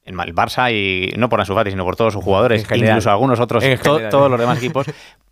el 0.06 0.16
Barça 0.36 0.72
y 0.72 1.14
no 1.18 1.30
por 1.30 1.40
Ansu 1.40 1.54
Fati, 1.56 1.72
sino 1.72 1.84
por 1.84 1.96
todos 1.96 2.14
sus 2.14 2.24
jugadores, 2.24 2.66
general. 2.68 2.90
incluso 2.96 3.10
algunos 3.12 3.40
otros, 3.40 3.64
to- 3.82 4.10
todos 4.10 4.30
los 4.30 4.40
demás 4.40 4.58
equipos, 4.60 4.88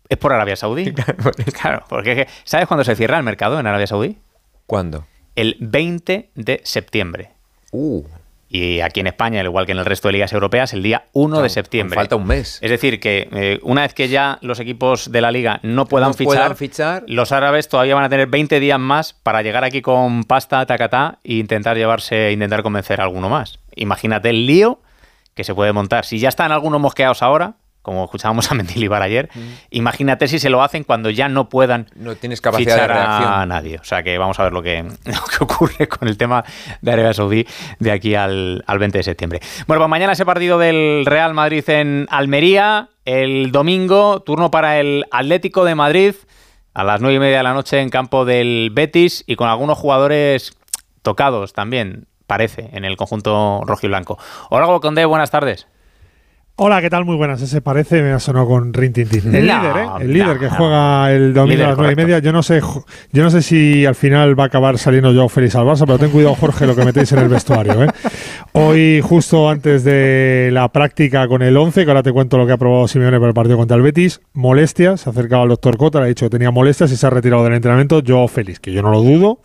es 0.08 0.18
por 0.18 0.32
Arabia 0.32 0.56
Saudí. 0.56 0.92
claro, 1.60 1.84
porque 1.88 2.12
es 2.12 2.16
que- 2.26 2.32
¿sabes 2.44 2.66
cuándo 2.66 2.84
se 2.84 2.94
cierra 2.96 3.16
el 3.18 3.22
mercado 3.24 3.58
en 3.60 3.66
Arabia 3.66 3.86
Saudí? 3.86 4.18
¿Cuándo? 4.66 5.06
El 5.36 5.56
20 5.60 6.30
de 6.34 6.60
septiembre. 6.64 7.30
Uh, 7.72 8.04
Y 8.56 8.82
aquí 8.82 9.00
en 9.00 9.08
España, 9.08 9.40
al 9.40 9.46
igual 9.46 9.66
que 9.66 9.72
en 9.72 9.78
el 9.78 9.84
resto 9.84 10.06
de 10.06 10.12
ligas 10.12 10.32
europeas, 10.32 10.72
el 10.74 10.82
día 10.84 11.06
1 11.12 11.42
de 11.42 11.48
septiembre. 11.48 11.96
falta 11.96 12.14
un 12.14 12.24
mes. 12.24 12.60
Es 12.62 12.70
decir, 12.70 13.00
que 13.00 13.28
eh, 13.32 13.58
una 13.64 13.82
vez 13.82 13.94
que 13.94 14.06
ya 14.06 14.38
los 14.42 14.60
equipos 14.60 15.10
de 15.10 15.20
la 15.20 15.32
liga 15.32 15.58
no 15.64 15.86
puedan, 15.86 16.10
No 16.10 16.14
fichar, 16.14 16.26
puedan 16.26 16.56
fichar. 16.56 17.04
los 17.08 17.32
árabes 17.32 17.68
todavía 17.68 17.96
van 17.96 18.04
a 18.04 18.08
tener 18.08 18.28
20 18.28 18.60
días 18.60 18.78
más 18.78 19.12
para 19.12 19.42
llegar 19.42 19.64
aquí 19.64 19.82
con 19.82 20.22
pasta, 20.22 20.64
tacatá, 20.66 21.18
e 21.24 21.34
intentar 21.34 21.76
llevarse, 21.76 22.30
intentar 22.30 22.62
convencer 22.62 23.00
a 23.00 23.04
alguno 23.04 23.28
más. 23.28 23.58
Imagínate 23.74 24.30
el 24.30 24.46
lío 24.46 24.80
que 25.34 25.42
se 25.42 25.52
puede 25.52 25.72
montar. 25.72 26.04
Si 26.04 26.20
ya 26.20 26.28
están 26.28 26.52
algunos 26.52 26.80
mosqueados 26.80 27.24
ahora, 27.24 27.54
como 27.84 28.02
escuchábamos 28.04 28.48
a 28.50 28.54
Mendilibar 28.54 29.00
ayer, 29.02 29.28
Mm. 29.34 29.40
imagínate 29.70 30.26
si 30.26 30.40
se 30.40 30.50
lo 30.50 30.62
hacen 30.62 30.82
cuando 30.82 31.10
ya 31.10 31.28
no 31.28 31.48
puedan 31.48 31.86
no 31.94 32.16
tienes 32.16 32.40
capacidad 32.40 32.72
fichar 32.74 32.88
de 32.88 32.94
reacción. 32.94 33.32
a 33.32 33.46
nadie. 33.46 33.78
O 33.78 33.84
sea 33.84 34.02
que 34.02 34.18
vamos 34.18 34.40
a 34.40 34.42
ver 34.44 34.52
lo 34.52 34.62
que, 34.62 34.82
lo 35.04 35.24
que 35.38 35.44
ocurre 35.44 35.86
con 35.86 36.08
el 36.08 36.16
tema 36.16 36.44
de 36.80 36.92
Arabia 36.92 37.12
Saudí 37.14 37.46
de 37.78 37.92
aquí 37.92 38.14
al, 38.16 38.64
al 38.66 38.78
20 38.80 38.98
de 38.98 39.04
septiembre. 39.04 39.40
Bueno, 39.68 39.80
pues 39.82 39.88
mañana 39.90 40.14
ese 40.14 40.24
partido 40.26 40.58
del 40.58 41.04
Real 41.06 41.34
Madrid 41.34 41.62
en 41.70 42.06
Almería. 42.10 42.88
El 43.04 43.52
domingo, 43.52 44.20
turno 44.22 44.50
para 44.50 44.80
el 44.80 45.04
Atlético 45.10 45.64
de 45.66 45.74
Madrid 45.74 46.14
a 46.72 46.82
las 46.84 47.00
9 47.02 47.16
y 47.16 47.18
media 47.20 47.36
de 47.36 47.42
la 47.42 47.52
noche 47.52 47.80
en 47.80 47.90
campo 47.90 48.24
del 48.24 48.70
Betis 48.72 49.22
y 49.26 49.36
con 49.36 49.48
algunos 49.48 49.76
jugadores 49.78 50.56
tocados 51.02 51.52
también, 51.52 52.06
parece, 52.26 52.70
en 52.72 52.84
el 52.86 52.96
conjunto 52.96 53.60
rojo 53.66 53.84
y 53.84 53.88
blanco. 53.90 54.18
Hola, 54.48 54.66
Conde, 54.80 55.04
buenas 55.04 55.30
tardes. 55.30 55.68
Hola, 56.56 56.80
¿qué 56.80 56.88
tal? 56.88 57.04
Muy 57.04 57.16
buenas. 57.16 57.42
Ese 57.42 57.60
parece, 57.60 58.00
me 58.00 58.12
ha 58.12 58.20
sonado 58.20 58.46
con 58.46 58.72
Rintintín. 58.72 59.34
El 59.34 59.44
No, 59.44 59.58
líder, 59.60 59.76
¿eh? 59.76 59.88
El 60.02 60.06
no, 60.06 60.12
líder 60.12 60.38
que 60.38 60.48
juega 60.48 61.10
el 61.10 61.34
domingo 61.34 61.52
Líder, 61.52 61.66
a 61.66 61.68
las 61.70 61.78
nueve 61.78 61.92
y 61.94 61.96
media. 61.96 62.18
Yo 62.20 62.30
no 62.32 62.44
sé, 62.44 62.60
yo 63.12 63.22
no 63.24 63.30
sé 63.30 63.42
si 63.42 63.84
al 63.84 63.96
final 63.96 64.38
va 64.38 64.44
a 64.44 64.46
acabar 64.46 64.78
saliendo 64.78 65.10
yo 65.12 65.28
Félix 65.28 65.56
al 65.56 65.64
Barça, 65.66 65.80
pero 65.84 65.98
ten 65.98 66.10
cuidado, 66.10 66.36
Jorge, 66.36 66.64
lo 66.68 66.76
que 66.76 66.84
metéis 66.84 67.10
en 67.10 67.18
el 67.18 67.28
vestuario, 67.28 67.82
¿eh? 67.82 67.88
Hoy, 68.52 69.00
justo 69.02 69.50
antes 69.50 69.82
de 69.82 70.50
la 70.52 70.68
práctica 70.68 71.26
con 71.26 71.42
el 71.42 71.56
11, 71.56 71.84
que 71.84 71.90
ahora 71.90 72.04
te 72.04 72.12
cuento 72.12 72.38
lo 72.38 72.46
que 72.46 72.52
ha 72.52 72.56
probado 72.56 72.86
Simeone 72.86 73.18
para 73.18 73.30
el 73.30 73.34
partido 73.34 73.56
contra 73.56 73.76
el 73.76 73.82
Betis, 73.82 74.20
molestias, 74.32 75.00
se 75.00 75.08
ha 75.08 75.12
acercado 75.12 75.42
al 75.42 75.48
doctor 75.48 75.76
Cota, 75.76 75.98
le 75.98 76.04
ha 76.04 76.08
dicho 76.08 76.26
que 76.26 76.30
tenía 76.30 76.52
molestias 76.52 76.92
y 76.92 76.96
se 76.96 77.04
ha 77.04 77.10
retirado 77.10 77.42
del 77.42 77.54
entrenamiento. 77.54 77.98
Yo, 77.98 78.28
Félix, 78.28 78.60
que 78.60 78.72
yo 78.72 78.80
no 78.80 78.92
lo 78.92 79.00
dudo, 79.02 79.40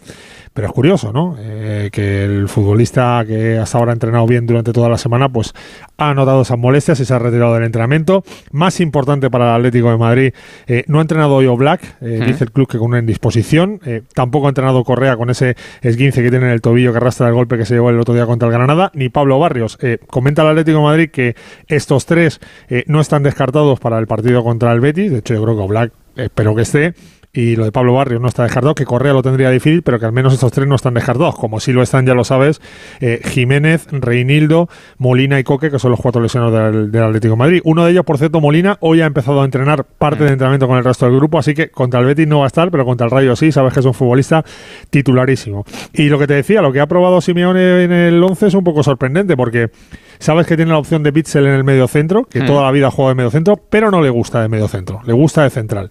pero 0.60 0.68
es 0.68 0.74
curioso, 0.74 1.14
¿no? 1.14 1.38
Eh, 1.40 1.88
que 1.90 2.26
el 2.26 2.50
futbolista 2.50 3.24
que 3.26 3.58
hasta 3.58 3.78
ahora 3.78 3.92
ha 3.92 3.94
entrenado 3.94 4.28
bien 4.28 4.46
durante 4.46 4.74
toda 4.74 4.90
la 4.90 4.98
semana, 4.98 5.30
pues 5.30 5.54
ha 5.96 6.14
notado 6.14 6.42
esas 6.42 6.58
molestias 6.58 7.00
y 7.00 7.06
se 7.06 7.14
ha 7.14 7.20
retirado 7.20 7.54
del 7.54 7.64
entrenamiento. 7.64 8.26
Más 8.52 8.82
importante 8.82 9.30
para 9.30 9.52
el 9.52 9.62
Atlético 9.62 9.90
de 9.90 9.98
Madrid, 9.98 10.34
eh, 10.68 10.84
no 10.88 11.00
ha 11.00 11.02
entrenado 11.02 11.36
hoy 11.36 11.48
Black, 11.48 11.96
eh, 12.02 12.26
dice 12.28 12.44
el 12.44 12.52
club 12.52 12.68
que 12.68 12.78
con 12.78 12.88
una 12.88 13.00
indisposición. 13.00 13.80
Tampoco 14.14 14.48
ha 14.48 14.50
entrenado 14.50 14.84
Correa 14.84 15.16
con 15.16 15.30
ese 15.30 15.56
esguince 15.82 16.22
que 16.22 16.30
tiene 16.30 16.48
en 16.48 16.52
el 16.52 16.60
tobillo 16.60 16.92
que 16.92 16.98
arrastra 16.98 17.30
el 17.30 17.36
golpe 17.36 17.58
que 17.58 17.64
se 17.64 17.76
llevó 17.76 17.90
el 17.90 17.98
otro 17.98 18.14
día 18.14 18.26
contra 18.26 18.50
el 18.50 18.54
Granada, 18.54 18.92
ni 18.94 19.08
Pablo 19.08 19.40
Barrios. 19.40 19.78
Comenta 20.08 20.42
el 20.42 20.50
Atlético 20.50 20.80
de 20.80 20.84
Madrid 20.84 21.10
que 21.10 21.38
estos 21.70 22.06
tres 22.06 22.42
no 22.86 23.00
están 23.00 23.24
descartados 23.24 23.80
para 23.80 23.98
el 23.98 24.08
partido 24.08 24.44
contra 24.44 24.74
el 24.74 24.82
Betis. 24.82 25.10
De 25.10 25.20
hecho, 25.20 25.36
yo 25.36 25.42
creo 25.42 25.58
que 25.58 25.68
Black 25.68 25.94
espero 26.18 26.54
que 26.54 26.64
esté. 26.64 26.94
Y 27.32 27.56
lo 27.56 27.66
de 27.66 27.72
Pablo 27.72 27.94
Barrios 27.94 28.20
no 28.20 28.28
está 28.28 28.42
descartado, 28.44 28.74
que 28.74 28.86
Correa 28.86 29.14
lo 29.14 29.22
tendría 29.22 29.52
difícil, 29.52 29.84
pero 29.84 30.00
que 30.00 30.06
al 30.08 30.12
menos 30.12 30.34
estos 30.34 30.52
tres 30.52 30.68
no 30.68 30.74
están 30.76 30.96
descartados. 30.96 31.36
Como 31.36 31.60
si 31.60 31.72
lo 31.72 31.84
están, 31.84 32.06
ya 32.08 32.16
lo 32.16 32.24
sabes, 32.24 32.60
eh, 33.02 33.22
Jiménez, 33.24 33.88
Reinildo, 33.92 34.68
Molina 34.98 35.40
y 35.40 35.44
Coque, 35.44 35.70
que 35.70 35.78
son 35.78 35.92
los 35.92 36.00
cuatro 36.00 36.22
lesionados 36.22 36.74
del, 36.74 36.92
del 36.92 37.04
Atlético 37.04 37.34
de 37.34 37.38
Madrid. 37.38 37.62
Uno 37.66 37.86
de 37.86 37.92
ellos, 37.92 38.04
por 38.04 38.18
cierto, 38.18 38.42
Molina, 38.42 38.78
hoy 38.82 39.02
ha 39.02 39.06
empezado 39.06 39.42
a 39.42 39.46
entrenar 39.46 39.84
parte 39.86 40.24
de 40.24 40.32
entrenamiento 40.32 40.68
con 40.68 40.78
el 40.80 40.84
resto 40.84 41.06
del 41.06 41.16
grupo, 41.18 41.38
así 41.38 41.54
que 41.54 41.70
contra 41.70 42.00
el 42.00 42.08
Betis 42.08 42.28
no 42.28 42.40
va 42.40 42.46
a 42.46 42.48
estar, 42.48 42.72
pero 42.72 42.84
contra 42.84 43.06
el 43.06 43.12
Rayo 43.12 43.36
sí, 43.36 43.52
sabes 43.52 43.74
que 43.74 43.82
es 43.82 43.86
un 43.86 43.94
futbolista 43.94 44.44
titularísimo. 44.90 45.66
Y 45.94 46.10
lo 46.10 46.18
que 46.20 46.28
te 46.28 46.34
decía, 46.34 46.62
lo 46.62 46.72
que 46.72 46.80
ha 46.80 46.88
probado 46.88 47.22
Simeone 47.22 47.84
en 47.84 47.92
el 47.92 48.24
11 48.24 48.48
es 48.48 48.54
un 48.56 48.64
poco 48.64 48.82
sorprendente, 48.84 49.38
porque 49.38 49.70
sabes 50.18 50.48
que 50.48 50.56
tiene 50.56 50.72
la 50.72 50.78
opción 50.78 51.04
de 51.04 51.12
Bitzel 51.12 51.46
en 51.46 51.54
el 51.54 51.64
medio 51.64 51.88
centro, 51.88 52.24
que 52.26 52.40
Hmm. 52.42 52.46
toda 52.48 52.64
la 52.64 52.72
vida 52.72 52.88
ha 52.88 52.92
jugado 52.92 53.10
de 53.10 53.16
medio 53.16 53.32
centro, 53.32 53.58
pero 53.70 53.92
no 53.92 54.02
le 54.02 54.10
gusta 54.10 54.42
de 54.42 54.50
medio 54.50 54.68
centro, 54.68 55.02
le 55.06 55.14
gusta 55.14 55.44
de 55.44 55.50
central. 55.50 55.90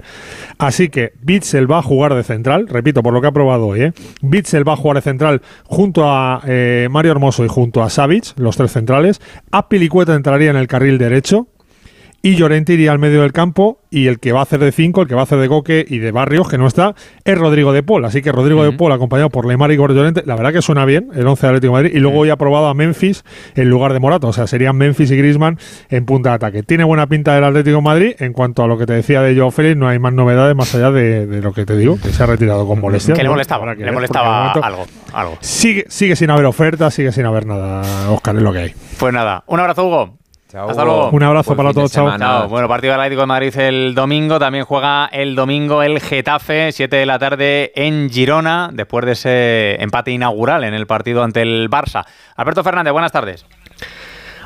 Así 0.58 0.88
que 0.88 1.12
Bitzel 1.28 1.70
va 1.70 1.80
a 1.80 1.82
jugar 1.82 2.14
de 2.14 2.22
central, 2.22 2.68
repito, 2.68 3.02
por 3.02 3.12
lo 3.12 3.20
que 3.20 3.26
ha 3.26 3.32
probado 3.32 3.66
hoy, 3.66 3.82
¿eh? 3.82 3.92
Bitzel 4.22 4.66
va 4.66 4.72
a 4.72 4.76
jugar 4.76 4.96
de 4.96 5.02
central 5.02 5.42
junto 5.64 6.10
a 6.10 6.40
eh, 6.46 6.88
Mario 6.90 7.12
Hermoso 7.12 7.44
y 7.44 7.48
junto 7.48 7.82
a 7.82 7.90
Savic, 7.90 8.32
los 8.38 8.56
tres 8.56 8.72
centrales. 8.72 9.20
Apilicueta 9.52 10.14
entraría 10.14 10.48
en 10.48 10.56
el 10.56 10.66
carril 10.66 10.96
derecho, 10.96 11.48
y 12.20 12.34
Llorente 12.34 12.72
iría 12.72 12.92
al 12.92 12.98
medio 12.98 13.22
del 13.22 13.32
campo 13.32 13.80
y 13.90 14.08
el 14.08 14.18
que 14.18 14.32
va 14.32 14.40
a 14.40 14.42
hacer 14.42 14.58
de 14.58 14.72
5, 14.72 15.02
el 15.02 15.08
que 15.08 15.14
va 15.14 15.20
a 15.20 15.24
hacer 15.24 15.38
de 15.38 15.48
Coque 15.48 15.84
y 15.88 15.98
de 15.98 16.10
Barrios, 16.10 16.48
que 16.48 16.58
no 16.58 16.66
está, 16.66 16.94
es 17.24 17.38
Rodrigo 17.38 17.72
de 17.72 17.82
Paul. 17.82 18.04
Así 18.04 18.22
que 18.22 18.32
Rodrigo 18.32 18.64
de 18.64 18.72
Paul 18.72 18.92
acompañado 18.92 19.30
por 19.30 19.46
Lemar 19.46 19.70
y 19.70 19.76
Gordo 19.76 19.94
Llorente, 19.94 20.22
la 20.26 20.34
verdad 20.34 20.52
que 20.52 20.62
suena 20.62 20.84
bien 20.84 21.08
el 21.14 21.26
11 21.26 21.40
de 21.40 21.48
Atlético 21.48 21.76
de 21.76 21.82
Madrid 21.82 21.96
y 21.96 22.00
luego 22.00 22.18
hoy 22.18 22.30
ha 22.30 22.36
probado 22.36 22.66
a 22.66 22.74
Memphis 22.74 23.24
en 23.54 23.70
lugar 23.70 23.92
de 23.92 24.00
Morata, 24.00 24.26
o 24.26 24.32
sea, 24.32 24.46
serían 24.46 24.76
Memphis 24.76 25.10
y 25.10 25.16
Griezmann 25.16 25.58
en 25.88 26.04
punta 26.04 26.30
de 26.30 26.34
ataque. 26.36 26.62
Tiene 26.62 26.84
buena 26.84 27.06
pinta 27.06 27.34
del 27.34 27.44
Atlético 27.44 27.76
de 27.76 27.82
Madrid, 27.82 28.14
en 28.18 28.32
cuanto 28.32 28.62
a 28.62 28.66
lo 28.66 28.76
que 28.76 28.86
te 28.86 28.94
decía 28.94 29.22
de 29.22 29.36
Joao 29.36 29.50
Félix, 29.50 29.76
no 29.76 29.88
hay 29.88 29.98
más 29.98 30.12
novedades 30.12 30.56
más 30.56 30.74
allá 30.74 30.90
de, 30.90 31.40
lo 31.40 31.52
que 31.52 31.64
te 31.64 31.76
digo, 31.76 31.98
que 32.02 32.10
se 32.10 32.22
ha 32.22 32.26
retirado 32.26 32.66
con 32.66 32.80
molestia. 32.80 33.14
Que 33.14 33.22
le 33.22 33.28
molestaba, 33.28 33.74
le 33.74 33.92
molestaba 33.92 34.52
algo, 34.52 34.86
algo. 35.12 35.38
Sigue, 35.40 35.86
sigue 35.88 36.16
sin 36.16 36.30
haber 36.30 36.46
oferta, 36.46 36.90
sigue 36.90 37.12
sin 37.12 37.26
haber 37.26 37.46
nada, 37.46 38.10
Oscar, 38.10 38.36
es 38.36 38.42
lo 38.42 38.52
que 38.52 38.58
hay. 38.58 38.74
Pues 38.98 39.14
nada, 39.14 39.44
un 39.46 39.60
abrazo 39.60 39.86
Hugo. 39.86 40.17
Hasta 40.54 40.84
luego. 40.84 41.10
Un 41.10 41.22
abrazo 41.22 41.54
para 41.54 41.72
todos. 41.72 41.92
Chao. 41.92 42.48
Bueno, 42.48 42.68
partido 42.68 42.92
del 42.92 43.00
Atlético 43.00 43.20
de 43.22 43.26
Madrid 43.26 43.56
el 43.58 43.94
domingo. 43.94 44.38
También 44.38 44.64
juega 44.64 45.06
el 45.06 45.34
domingo 45.34 45.82
el 45.82 46.00
Getafe, 46.00 46.72
7 46.72 46.96
de 46.96 47.06
la 47.06 47.18
tarde 47.18 47.72
en 47.74 48.08
Girona, 48.08 48.70
después 48.72 49.04
de 49.04 49.12
ese 49.12 49.82
empate 49.82 50.10
inaugural 50.10 50.64
en 50.64 50.74
el 50.74 50.86
partido 50.86 51.22
ante 51.22 51.42
el 51.42 51.68
Barça. 51.68 52.06
Alberto 52.36 52.64
Fernández, 52.64 52.92
buenas 52.92 53.12
tardes. 53.12 53.44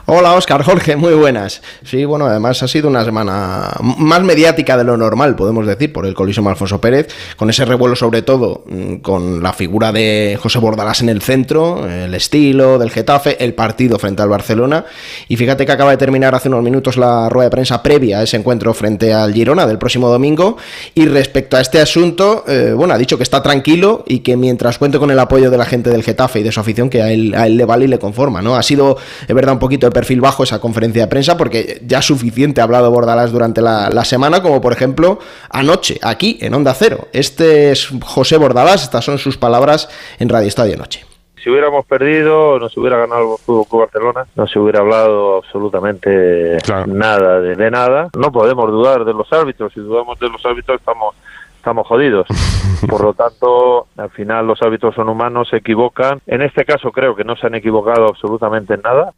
Hola 0.06 0.32
Oscar, 0.34 0.64
Jorge, 0.64 0.96
muy 0.96 1.14
buenas. 1.14 1.62
Sí, 1.84 2.04
bueno, 2.04 2.26
además 2.26 2.60
ha 2.64 2.66
sido 2.66 2.88
una 2.88 3.04
semana 3.04 3.70
más 3.80 4.20
mediática 4.24 4.76
de 4.76 4.82
lo 4.82 4.96
normal, 4.96 5.36
podemos 5.36 5.64
decir, 5.64 5.92
por 5.92 6.06
el 6.06 6.14
colisión 6.14 6.48
Alfonso 6.48 6.80
Pérez, 6.80 7.06
con 7.36 7.48
ese 7.50 7.64
revuelo 7.64 7.94
sobre 7.94 8.22
todo 8.22 8.64
mm, 8.66 8.96
con 8.96 9.44
la 9.44 9.52
figura 9.52 9.92
de 9.92 10.36
José 10.42 10.58
Bordalás 10.58 11.02
en 11.02 11.08
el 11.08 11.22
centro, 11.22 11.88
el 11.88 12.12
estilo 12.14 12.80
del 12.80 12.90
Getafe, 12.90 13.42
el 13.44 13.54
partido 13.54 13.96
frente 14.00 14.22
al 14.22 14.28
Barcelona. 14.28 14.84
Y 15.28 15.36
fíjate 15.36 15.64
que 15.64 15.70
acaba 15.70 15.92
de 15.92 15.98
terminar 15.98 16.34
hace 16.34 16.48
unos 16.48 16.64
minutos 16.64 16.96
la 16.96 17.28
rueda 17.28 17.44
de 17.44 17.52
prensa 17.52 17.80
previa 17.80 18.18
a 18.18 18.22
ese 18.24 18.36
encuentro 18.36 18.74
frente 18.74 19.14
al 19.14 19.32
Girona 19.32 19.68
del 19.68 19.78
próximo 19.78 20.08
domingo. 20.08 20.56
Y 20.96 21.06
respecto 21.06 21.56
a 21.56 21.60
este 21.60 21.80
asunto, 21.80 22.42
eh, 22.48 22.72
bueno, 22.76 22.92
ha 22.92 22.98
dicho 22.98 23.18
que 23.18 23.22
está 23.22 23.40
tranquilo 23.40 24.02
y 24.08 24.18
que 24.18 24.36
mientras 24.36 24.78
cuente 24.78 24.98
con 24.98 25.12
el 25.12 25.18
apoyo 25.20 25.48
de 25.48 25.58
la 25.58 25.64
gente 25.64 25.90
del 25.90 26.02
Getafe 26.02 26.40
y 26.40 26.42
de 26.42 26.50
su 26.50 26.58
afición, 26.58 26.90
que 26.90 27.02
a 27.02 27.12
él, 27.12 27.36
a 27.36 27.46
él 27.46 27.56
le 27.56 27.64
vale 27.64 27.84
y 27.84 27.88
le 27.88 28.00
conforma, 28.00 28.42
¿no? 28.42 28.56
Ha 28.56 28.64
sido, 28.64 28.96
es 29.28 29.32
verdad, 29.32 29.52
un 29.52 29.60
poquito 29.60 29.91
perfil 29.92 30.20
bajo 30.20 30.42
esa 30.42 30.60
conferencia 30.60 31.02
de 31.02 31.08
prensa 31.08 31.36
porque 31.36 31.80
ya 31.86 32.02
suficiente 32.02 32.60
ha 32.60 32.64
hablado 32.64 32.90
Bordalás 32.90 33.32
durante 33.32 33.60
la, 33.60 34.04
semana, 34.04 34.42
como 34.42 34.60
por 34.60 34.72
ejemplo 34.72 35.18
anoche, 35.50 35.98
aquí 36.02 36.38
en 36.40 36.54
Onda 36.54 36.74
Cero. 36.74 37.08
Este 37.12 37.70
es 37.70 37.88
José 38.04 38.36
Bordalás, 38.36 38.82
estas 38.82 39.04
son 39.04 39.18
sus 39.18 39.38
palabras 39.38 39.88
en 40.18 40.28
Radio 40.28 40.48
Estadio 40.48 40.76
Noche. 40.76 41.06
Si 41.42 41.50
hubiéramos 41.50 41.84
perdido, 41.86 42.58
no 42.58 42.68
se 42.68 42.78
hubiera 42.78 42.98
ganado 42.98 43.32
el 43.32 43.38
Fútbol 43.44 43.66
Club 43.66 43.80
Barcelona, 43.82 44.26
no 44.36 44.46
se 44.46 44.58
hubiera 44.58 44.80
hablado 44.80 45.38
absolutamente 45.38 46.58
nada 46.86 47.40
de, 47.40 47.56
de 47.56 47.70
nada. 47.70 48.10
No 48.16 48.30
podemos 48.30 48.70
dudar 48.70 49.04
de 49.04 49.12
los 49.12 49.32
árbitros, 49.32 49.72
si 49.72 49.80
dudamos 49.80 50.18
de 50.20 50.28
los 50.28 50.44
árbitros 50.46 50.78
estamos 50.78 51.16
estamos 51.62 51.86
jodidos. 51.86 52.26
Por 52.88 53.02
lo 53.02 53.14
tanto, 53.14 53.86
al 53.96 54.10
final 54.10 54.46
los 54.46 54.60
árbitros 54.60 54.96
son 54.96 55.08
humanos, 55.08 55.48
se 55.48 55.58
equivocan. 55.58 56.20
En 56.26 56.42
este 56.42 56.64
caso 56.64 56.90
creo 56.90 57.14
que 57.14 57.22
no 57.22 57.36
se 57.36 57.46
han 57.46 57.54
equivocado 57.54 58.08
absolutamente 58.08 58.74
en 58.74 58.82
nada. 58.82 59.12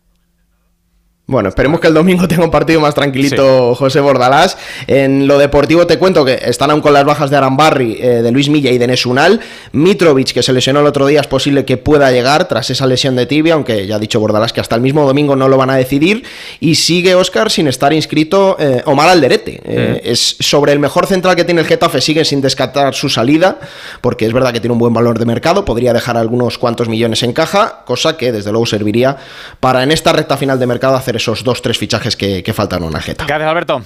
Bueno, 1.26 1.49
esperemos 1.49 1.81
que 1.81 1.87
el 1.87 1.95
domingo 1.95 2.28
tenga 2.28 2.45
un 2.45 2.50
partido 2.50 2.81
más 2.81 2.95
tranquilito 2.95 3.75
José 3.75 4.00
Bordalás. 4.00 4.59
En 4.87 5.26
lo 5.26 5.38
deportivo 5.38 5.87
te 5.87 5.99
cuento 5.99 6.23
que 6.23 6.38
están 6.45 6.71
aún 6.71 6.83
con 6.83 6.93
las 6.93 7.04
bajas 7.07 7.31
de 7.31 7.37
Arambarri, 7.38 7.97
eh, 7.99 8.07
de 8.21 8.31
Luis 8.31 8.50
Milla 8.50 8.71
y 8.71 8.76
de 8.76 8.87
Nesunal. 8.87 9.40
Mitrovic, 9.73 10.33
que 10.33 10.43
se 10.43 10.52
lesionó 10.52 10.81
el 10.81 10.87
otro 10.87 11.07
día, 11.07 11.23
es 11.23 11.26
posible 11.26 11.64
que 11.64 11.78
pueda 11.78 12.11
llegar 12.11 12.47
tras 12.47 12.69
esa 12.69 12.87
lesión 12.87 13.16
de 13.16 13.25
tibia, 13.25 13.54
aunque 13.54 13.87
ya 13.87 13.97
ha 13.97 13.99
dicho 13.99 14.21
Bordalás 14.21 14.52
que 14.52 14.61
hasta 14.61 14.76
el 14.76 14.83
mismo 14.83 15.07
domingo 15.07 15.35
no 15.35 15.49
lo 15.49 15.57
van 15.57 15.71
a 15.71 15.76
decidir. 15.76 16.25
Y 16.61 16.75
sigue 16.75 17.14
Oscar 17.14 17.50
sin 17.50 17.69
estar 17.69 17.95
inscrito 17.95 18.59
eh, 18.61 18.83
Omar 18.85 19.09
Alderete. 19.09 19.62
Eh, 19.64 20.02
es 20.04 20.37
sobre 20.40 20.73
el 20.73 20.78
mejor 20.78 21.07
central 21.07 21.37
que 21.37 21.45
tiene 21.45 21.62
el 21.62 21.66
Getafe, 21.66 22.02
sigue 22.02 22.26
sin 22.26 22.43
descartar 22.43 22.95
su 22.95 23.09
salida, 23.09 23.61
porque 24.02 24.26
es 24.26 24.33
verdad 24.35 24.52
que 24.52 24.61
tiene 24.61 24.75
un 24.75 24.78
buen 24.78 24.93
valor 24.93 25.19
de 25.19 25.25
mercado, 25.25 25.64
podría 25.64 25.95
dejar 25.95 26.19
algunos 26.19 26.59
cuantos 26.59 26.90
millones 26.90 27.23
en 27.23 27.33
caja, 27.33 27.83
cosa 27.87 28.19
que 28.19 28.31
desde 28.31 28.50
luego 28.50 28.66
serviría 28.66 29.16
para 29.59 29.83
en 29.83 29.90
esta 29.90 30.12
recta 30.12 30.37
final 30.37 30.59
de 30.59 30.66
mercado 30.66 30.97
hacer 30.97 31.13
esos 31.16 31.44
dos, 31.44 31.62
tres 31.62 31.78
fichajes 31.78 32.16
que, 32.16 32.42
que 32.42 32.52
faltan 32.52 32.83
en 32.83 32.88
una 32.88 33.00
jeta. 33.00 33.25
Gracias, 33.26 33.49
Alberto. 33.49 33.83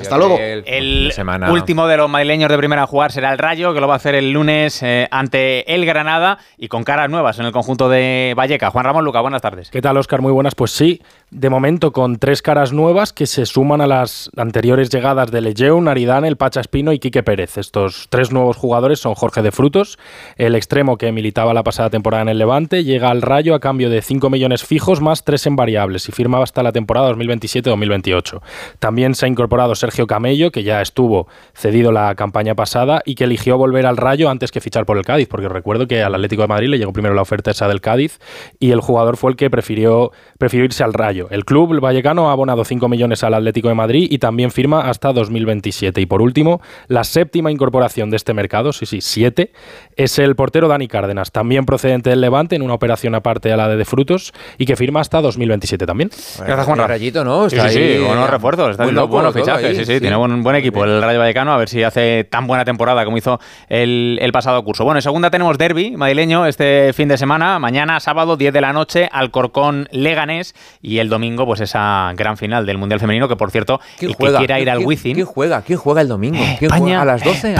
Hasta 0.00 0.18
luego. 0.18 0.38
El, 0.38 1.12
último 1.50 1.86
de 1.86 1.96
los 1.96 2.10
madrileños 2.10 2.50
de 2.50 2.58
primera 2.58 2.82
a 2.82 2.86
jugar 2.86 3.10
será 3.10 3.32
el 3.32 3.38
Rayo, 3.38 3.72
que 3.72 3.80
lo 3.80 3.88
va 3.88 3.94
a 3.94 3.96
hacer 3.96 4.14
el 4.14 4.32
lunes 4.32 4.82
eh, 4.82 5.08
ante 5.10 5.74
el 5.74 5.86
Granada 5.86 6.38
y 6.56 6.68
con 6.68 6.84
caras 6.84 7.08
nuevas 7.10 7.38
en 7.38 7.46
el 7.46 7.52
conjunto 7.52 7.88
de 7.88 8.34
Valleca. 8.36 8.70
Juan 8.70 8.84
Ramón 8.84 9.04
Luca, 9.04 9.20
buenas 9.20 9.42
tardes. 9.42 9.70
¿Qué 9.70 9.80
tal, 9.80 9.96
Oscar? 9.96 10.20
Muy 10.20 10.32
buenas. 10.32 10.54
Pues 10.54 10.72
sí, 10.72 11.02
de 11.30 11.50
momento 11.50 11.92
con 11.92 12.16
tres 12.16 12.40
caras 12.40 12.72
nuevas 12.72 13.12
que 13.12 13.26
se 13.26 13.44
suman 13.44 13.82
a 13.82 13.86
las 13.86 14.30
anteriores 14.36 14.88
llegadas 14.88 15.30
de 15.30 15.42
Lejeun, 15.42 15.86
Aridane, 15.86 16.26
el 16.26 16.36
Pacha 16.36 16.60
Espino 16.60 16.92
y 16.92 16.98
Quique 16.98 17.22
Pérez. 17.22 17.58
Estos 17.58 18.06
tres 18.08 18.32
nuevos 18.32 18.56
jugadores 18.56 19.00
son 19.00 19.14
Jorge 19.14 19.42
de 19.42 19.52
Frutos, 19.52 19.98
el 20.36 20.54
extremo 20.54 20.96
que 20.96 21.12
militaba 21.12 21.52
la 21.52 21.62
pasada 21.62 21.90
temporada 21.90 22.22
en 22.22 22.30
el 22.30 22.38
Levante, 22.38 22.82
llega 22.82 23.10
al 23.10 23.20
Rayo 23.20 23.54
a 23.54 23.60
cambio 23.60 23.90
de 23.90 24.00
5 24.00 24.30
millones 24.30 24.64
fijos 24.64 25.02
más 25.02 25.24
3 25.24 25.48
en 25.48 25.56
variables 25.56 26.08
y 26.08 26.12
firma 26.12 26.42
hasta 26.42 26.62
la 26.62 26.72
temporada 26.72 27.12
2027-2028. 27.12 28.40
También 28.78 29.14
se 29.14 29.26
ha 29.26 29.28
incorporado 29.28 29.74
Sergio 29.74 30.06
Camello, 30.06 30.50
que 30.50 30.62
ya 30.62 30.80
estuvo 30.80 31.28
cedido 31.52 31.92
la 31.92 32.14
campaña 32.14 32.54
pasada 32.54 33.02
y 33.04 33.16
que 33.16 33.24
eligió 33.24 33.58
volver 33.58 33.86
al 33.86 33.98
Rayo 33.98 34.30
antes 34.30 34.50
que 34.50 34.60
fichar 34.60 34.86
por 34.86 34.96
el 34.96 35.04
Cádiz, 35.04 35.28
porque 35.28 35.48
recuerdo 35.48 35.86
que 35.86 36.02
al 36.02 36.14
Atlético 36.14 36.42
de 36.42 36.48
Madrid 36.48 36.68
le 36.68 36.78
llegó 36.78 36.92
primero 36.92 37.14
la 37.14 37.22
oferta 37.22 37.50
esa 37.50 37.68
del 37.68 37.82
Cádiz 37.82 38.18
y 38.58 38.70
el 38.70 38.80
jugador 38.80 39.18
fue 39.18 39.32
el 39.32 39.36
que 39.36 39.50
prefirió, 39.50 40.12
prefirió 40.38 40.64
irse 40.64 40.84
al 40.84 40.94
Rayo. 40.94 41.17
El 41.30 41.44
club 41.44 41.80
vallecano 41.80 42.28
ha 42.28 42.32
abonado 42.32 42.64
5 42.64 42.88
millones 42.88 43.24
al 43.24 43.34
Atlético 43.34 43.68
de 43.68 43.74
Madrid 43.74 44.06
y 44.10 44.18
también 44.18 44.50
firma 44.50 44.88
hasta 44.88 45.12
2027. 45.12 46.00
Y 46.00 46.06
por 46.06 46.22
último, 46.22 46.60
la 46.86 47.04
séptima 47.04 47.50
incorporación 47.50 48.10
de 48.10 48.16
este 48.16 48.34
mercado, 48.34 48.72
sí, 48.72 48.86
sí, 48.86 49.00
siete, 49.00 49.52
es 49.96 50.18
el 50.18 50.36
portero 50.36 50.68
Dani 50.68 50.88
Cárdenas, 50.88 51.32
también 51.32 51.66
procedente 51.66 52.10
del 52.10 52.20
Levante 52.20 52.56
en 52.56 52.62
una 52.62 52.74
operación 52.74 53.14
aparte 53.14 53.52
a 53.52 53.56
la 53.56 53.68
de, 53.68 53.76
de 53.76 53.84
Frutos 53.84 54.32
y 54.58 54.66
que 54.66 54.76
firma 54.76 55.00
hasta 55.00 55.20
2027 55.20 55.86
también. 55.86 56.10
Gracias, 56.38 56.66
Juan 56.66 56.78
Rayito, 56.78 57.24
¿no? 57.24 57.50
sí, 57.50 57.56
sí, 57.68 57.98
buenos 58.04 58.30
refuerzos, 58.30 58.70
está 58.70 58.84
haciendo 58.84 59.08
buenos 59.08 59.34
fichajes, 59.34 59.76
sí, 59.76 59.84
sí, 59.84 60.00
tiene 60.00 60.16
buen, 60.16 60.42
buen 60.42 60.56
equipo 60.56 60.84
el 60.84 61.02
Rayo 61.02 61.18
Vallecano, 61.18 61.52
a 61.52 61.56
ver 61.56 61.68
si 61.68 61.82
hace 61.82 62.24
tan 62.24 62.46
buena 62.46 62.64
temporada 62.64 63.04
como 63.04 63.16
hizo 63.16 63.40
el, 63.68 64.18
el 64.20 64.32
pasado 64.32 64.62
curso. 64.64 64.84
Bueno, 64.84 64.98
en 64.98 65.02
segunda 65.02 65.30
tenemos 65.30 65.58
derby 65.58 65.96
madrileño 65.96 66.46
este 66.46 66.92
fin 66.92 67.08
de 67.08 67.18
semana, 67.18 67.58
mañana 67.58 68.00
sábado 68.00 68.36
10 68.36 68.52
de 68.52 68.60
la 68.60 68.72
noche, 68.72 69.08
Alcorcón 69.10 69.88
Leganés 69.90 70.54
y 70.82 70.98
el 70.98 71.07
domingo 71.08 71.46
pues 71.46 71.60
esa 71.60 72.12
gran 72.16 72.36
final 72.36 72.66
del 72.66 72.78
Mundial 72.78 73.00
Femenino 73.00 73.28
que 73.28 73.36
por 73.36 73.50
cierto, 73.50 73.80
el 74.00 74.16
que 74.16 74.32
quiera 74.34 74.60
ir 74.60 74.70
al 74.70 74.78
Wizzing... 74.78 75.14
¿Quién 75.14 75.26
juega? 75.26 75.62
¿Quién 75.62 75.78
juega 75.78 76.00
el 76.00 76.08
domingo? 76.08 76.38
¿Quién 76.58 76.70
España, 76.70 76.80
juega 76.80 77.02
a 77.02 77.04
las 77.04 77.24
12? 77.24 77.56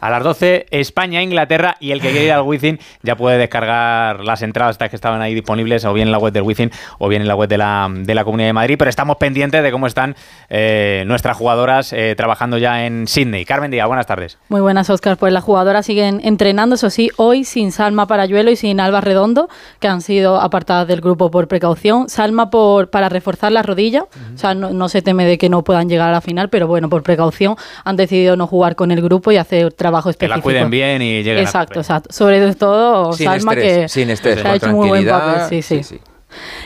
A 0.00 0.10
las, 0.10 0.22
12 0.22 0.66
España, 0.70 1.22
Inglaterra 1.22 1.76
y 1.80 1.92
el 1.92 2.00
que 2.00 2.10
quiera 2.10 2.24
ir 2.24 2.32
al 2.32 2.42
Wizzing 2.42 2.78
ya 3.02 3.16
puede 3.16 3.38
descargar 3.38 4.24
las 4.24 4.42
entradas 4.42 4.78
que 4.78 4.96
estaban 4.96 5.20
ahí 5.22 5.34
disponibles 5.34 5.84
o 5.84 5.92
bien 5.92 6.08
en 6.08 6.12
la 6.12 6.18
web 6.18 6.32
del 6.32 6.42
Wizzing 6.42 6.70
o 6.98 7.08
bien 7.08 7.22
en 7.22 7.28
la 7.28 7.34
web 7.34 7.48
de 7.48 7.58
la, 7.58 7.88
de 7.90 8.14
la 8.14 8.24
Comunidad 8.24 8.48
de 8.48 8.52
Madrid, 8.52 8.76
pero 8.78 8.88
estamos 8.88 9.16
pendientes 9.16 9.62
de 9.62 9.70
cómo 9.70 9.86
están 9.86 10.16
eh, 10.48 11.04
nuestras 11.06 11.36
jugadoras 11.36 11.92
eh, 11.92 12.14
trabajando 12.16 12.58
ya 12.58 12.86
en 12.86 13.06
Sydney. 13.06 13.44
Carmen 13.44 13.70
Díaz, 13.70 13.86
buenas 13.86 14.06
tardes. 14.06 14.38
Muy 14.48 14.60
buenas, 14.60 14.90
Oscar. 14.90 15.16
Pues 15.16 15.32
las 15.32 15.44
jugadoras 15.44 15.86
siguen 15.86 16.20
entrenando, 16.24 16.76
eso 16.76 16.90
sí, 16.90 17.10
hoy 17.16 17.44
sin 17.44 17.72
Salma 17.72 18.06
Parayuelo 18.06 18.50
y 18.50 18.56
sin 18.56 18.80
Alba 18.80 19.00
Redondo, 19.00 19.48
que 19.80 19.88
han 19.88 20.00
sido 20.00 20.40
apartadas 20.40 20.88
del 20.88 21.00
grupo 21.00 21.30
por 21.30 21.48
precaución. 21.48 22.08
Salma 22.08 22.50
por, 22.50 22.57
para 22.90 23.08
reforzar 23.08 23.52
la 23.52 23.62
rodilla, 23.62 24.04
o 24.34 24.38
sea, 24.38 24.54
no, 24.54 24.88
se 24.88 25.02
teme 25.02 25.24
de 25.26 25.38
que 25.38 25.48
no 25.48 25.64
puedan 25.64 25.88
llegar 25.88 26.08
a 26.08 26.12
la 26.12 26.20
final, 26.20 26.48
pero 26.48 26.66
bueno, 26.66 26.88
por 26.88 27.02
precaución 27.02 27.56
han 27.84 27.96
decidido 27.96 28.36
no 28.36 28.46
jugar 28.46 28.76
con 28.76 28.90
el 28.90 29.00
grupo 29.02 29.32
y 29.32 29.36
hacer 29.36 29.72
trabajo 29.72 30.10
específico. 30.10 30.34
Que 30.34 30.38
la 30.38 30.42
cuiden 30.42 30.70
bien 30.70 31.02
y 31.02 31.22
lleguen 31.22 31.44
Exacto, 31.44 31.80
exacto. 31.80 32.12
Sobre 32.12 32.54
todo 32.54 33.12
Salma, 33.12 33.54
que 33.54 33.88
sin 33.88 34.10
estrés, 34.10 34.44
ha 34.44 34.56
hecho 34.56 34.68
muy 34.68 34.88
buen 34.88 35.06
papel. 35.06 35.62
sí. 35.62 35.82
sí. 35.82 36.00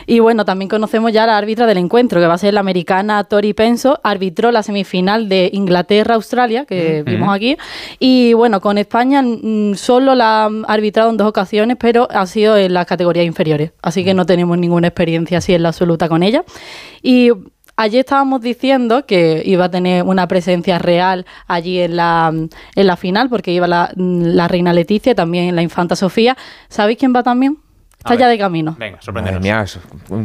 Y 0.05 0.19
bueno, 0.19 0.45
también 0.45 0.69
conocemos 0.69 1.11
ya 1.11 1.25
la 1.25 1.37
árbitra 1.37 1.65
del 1.65 1.77
encuentro, 1.77 2.19
que 2.19 2.27
va 2.27 2.33
a 2.33 2.37
ser 2.37 2.53
la 2.53 2.59
americana 2.59 3.23
Tori 3.23 3.53
Penso, 3.53 3.99
arbitró 4.03 4.51
la 4.51 4.63
semifinal 4.63 5.29
de 5.29 5.49
Inglaterra-Australia, 5.53 6.65
que 6.65 7.03
vimos 7.03 7.33
aquí. 7.33 7.57
Y 7.99 8.33
bueno, 8.33 8.61
con 8.61 8.77
España 8.77 9.21
mm, 9.21 9.75
solo 9.75 10.15
la 10.15 10.45
ha 10.45 10.49
arbitrado 10.67 11.09
en 11.09 11.17
dos 11.17 11.27
ocasiones, 11.27 11.77
pero 11.79 12.07
ha 12.11 12.25
sido 12.25 12.57
en 12.57 12.73
las 12.73 12.85
categorías 12.85 13.25
inferiores. 13.25 13.71
Así 13.81 14.03
que 14.03 14.13
no 14.13 14.25
tenemos 14.25 14.57
ninguna 14.57 14.87
experiencia 14.87 15.37
así 15.39 15.53
en 15.53 15.63
la 15.63 15.69
absoluta 15.69 16.09
con 16.09 16.23
ella. 16.23 16.43
Y 17.01 17.31
Ayer 17.75 18.01
estábamos 18.01 18.41
diciendo 18.41 19.07
que 19.07 19.41
iba 19.45 19.65
a 19.65 19.71
tener 19.71 20.03
una 20.03 20.27
presencia 20.27 20.77
real 20.77 21.25
allí 21.47 21.79
en 21.79 21.95
la, 21.95 22.31
en 22.31 22.87
la 22.87 22.97
final, 22.97 23.29
porque 23.29 23.51
iba 23.51 23.67
la, 23.67 23.91
la 23.95 24.47
reina 24.47 24.73
Leticia 24.73 25.13
y 25.13 25.15
también 25.15 25.55
la 25.55 25.63
infanta 25.63 25.95
Sofía. 25.95 26.37
¿Sabéis 26.69 26.99
quién 26.99 27.15
va 27.15 27.23
también? 27.23 27.62
Está 28.03 28.15
ya 28.15 28.27
de 28.27 28.37
camino. 28.37 28.75
Venga, 28.77 29.01
sorprendenos. 29.01 29.41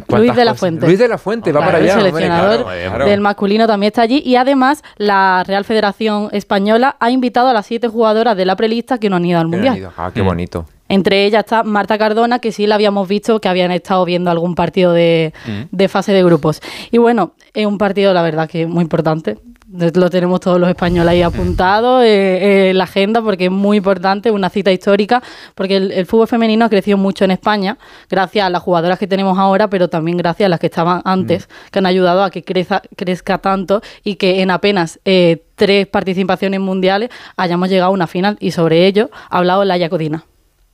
Luis 0.08 0.34
de 0.34 0.44
la 0.44 0.54
Fuente. 0.54 0.86
Luis 0.86 0.98
de 0.98 1.06
la 1.06 1.16
Fuente, 1.16 1.52
va 1.52 1.60
para 1.60 1.78
allá. 1.78 1.94
El 1.94 2.00
seleccionador 2.00 2.66
del 3.04 3.20
masculino 3.20 3.68
también 3.68 3.88
está 3.88 4.02
allí. 4.02 4.20
Y 4.24 4.34
además, 4.34 4.82
la 4.96 5.44
Real 5.46 5.64
Federación 5.64 6.28
Española 6.32 6.96
ha 6.98 7.10
invitado 7.10 7.48
a 7.48 7.52
las 7.52 7.66
siete 7.66 7.86
jugadoras 7.86 8.36
de 8.36 8.44
la 8.44 8.56
prelista 8.56 8.98
que 8.98 9.08
no 9.08 9.16
han 9.16 9.24
ido 9.24 9.38
al 9.38 9.46
Mundial. 9.46 9.90
Ah, 9.96 10.10
qué 10.12 10.22
bonito. 10.22 10.66
Entre 10.88 11.24
ellas 11.24 11.44
está 11.44 11.62
Marta 11.62 11.98
Cardona, 11.98 12.40
que 12.40 12.50
sí 12.50 12.66
la 12.66 12.74
habíamos 12.74 13.06
visto 13.06 13.40
que 13.40 13.48
habían 13.48 13.70
estado 13.70 14.04
viendo 14.04 14.30
algún 14.30 14.54
partido 14.54 14.92
de, 14.92 15.32
de 15.70 15.88
fase 15.88 16.12
de 16.12 16.24
grupos. 16.24 16.60
Y 16.90 16.98
bueno, 16.98 17.34
es 17.54 17.66
un 17.66 17.78
partido, 17.78 18.12
la 18.12 18.22
verdad, 18.22 18.48
que 18.48 18.66
muy 18.66 18.82
importante 18.82 19.38
lo 19.70 20.08
tenemos 20.08 20.40
todos 20.40 20.58
los 20.58 20.68
españoles 20.68 21.10
ahí 21.10 21.22
apuntados 21.22 22.02
eh, 22.02 22.70
en 22.70 22.78
la 22.78 22.84
agenda 22.84 23.20
porque 23.20 23.46
es 23.46 23.50
muy 23.50 23.76
importante, 23.76 24.30
una 24.30 24.48
cita 24.48 24.72
histórica, 24.72 25.22
porque 25.54 25.76
el, 25.76 26.06
fútbol 26.06 26.26
femenino 26.26 26.64
ha 26.64 26.68
crecido 26.70 26.96
mucho 26.96 27.24
en 27.24 27.32
España, 27.32 27.76
gracias 28.08 28.46
a 28.46 28.50
las 28.50 28.62
jugadoras 28.62 28.98
que 28.98 29.06
tenemos 29.06 29.38
ahora, 29.38 29.68
pero 29.68 29.88
también 29.88 30.16
gracias 30.16 30.46
a 30.46 30.48
las 30.48 30.60
que 30.60 30.66
estaban 30.66 31.02
antes, 31.04 31.48
mm. 31.48 31.70
que 31.70 31.78
han 31.78 31.86
ayudado 31.86 32.22
a 32.22 32.30
que 32.30 32.42
crezca, 32.42 32.82
crezca 32.96 33.38
tanto 33.38 33.82
y 34.04 34.16
que 34.16 34.40
en 34.40 34.50
apenas 34.50 35.00
eh, 35.04 35.44
tres 35.54 35.86
participaciones 35.86 36.60
mundiales 36.60 37.10
hayamos 37.36 37.68
llegado 37.68 37.90
a 37.90 37.94
una 37.94 38.06
final. 38.06 38.38
Y 38.40 38.52
sobre 38.52 38.86
ello 38.86 39.10
ha 39.28 39.38
hablado 39.38 39.64
Laia 39.64 39.90
Codina. 39.90 40.24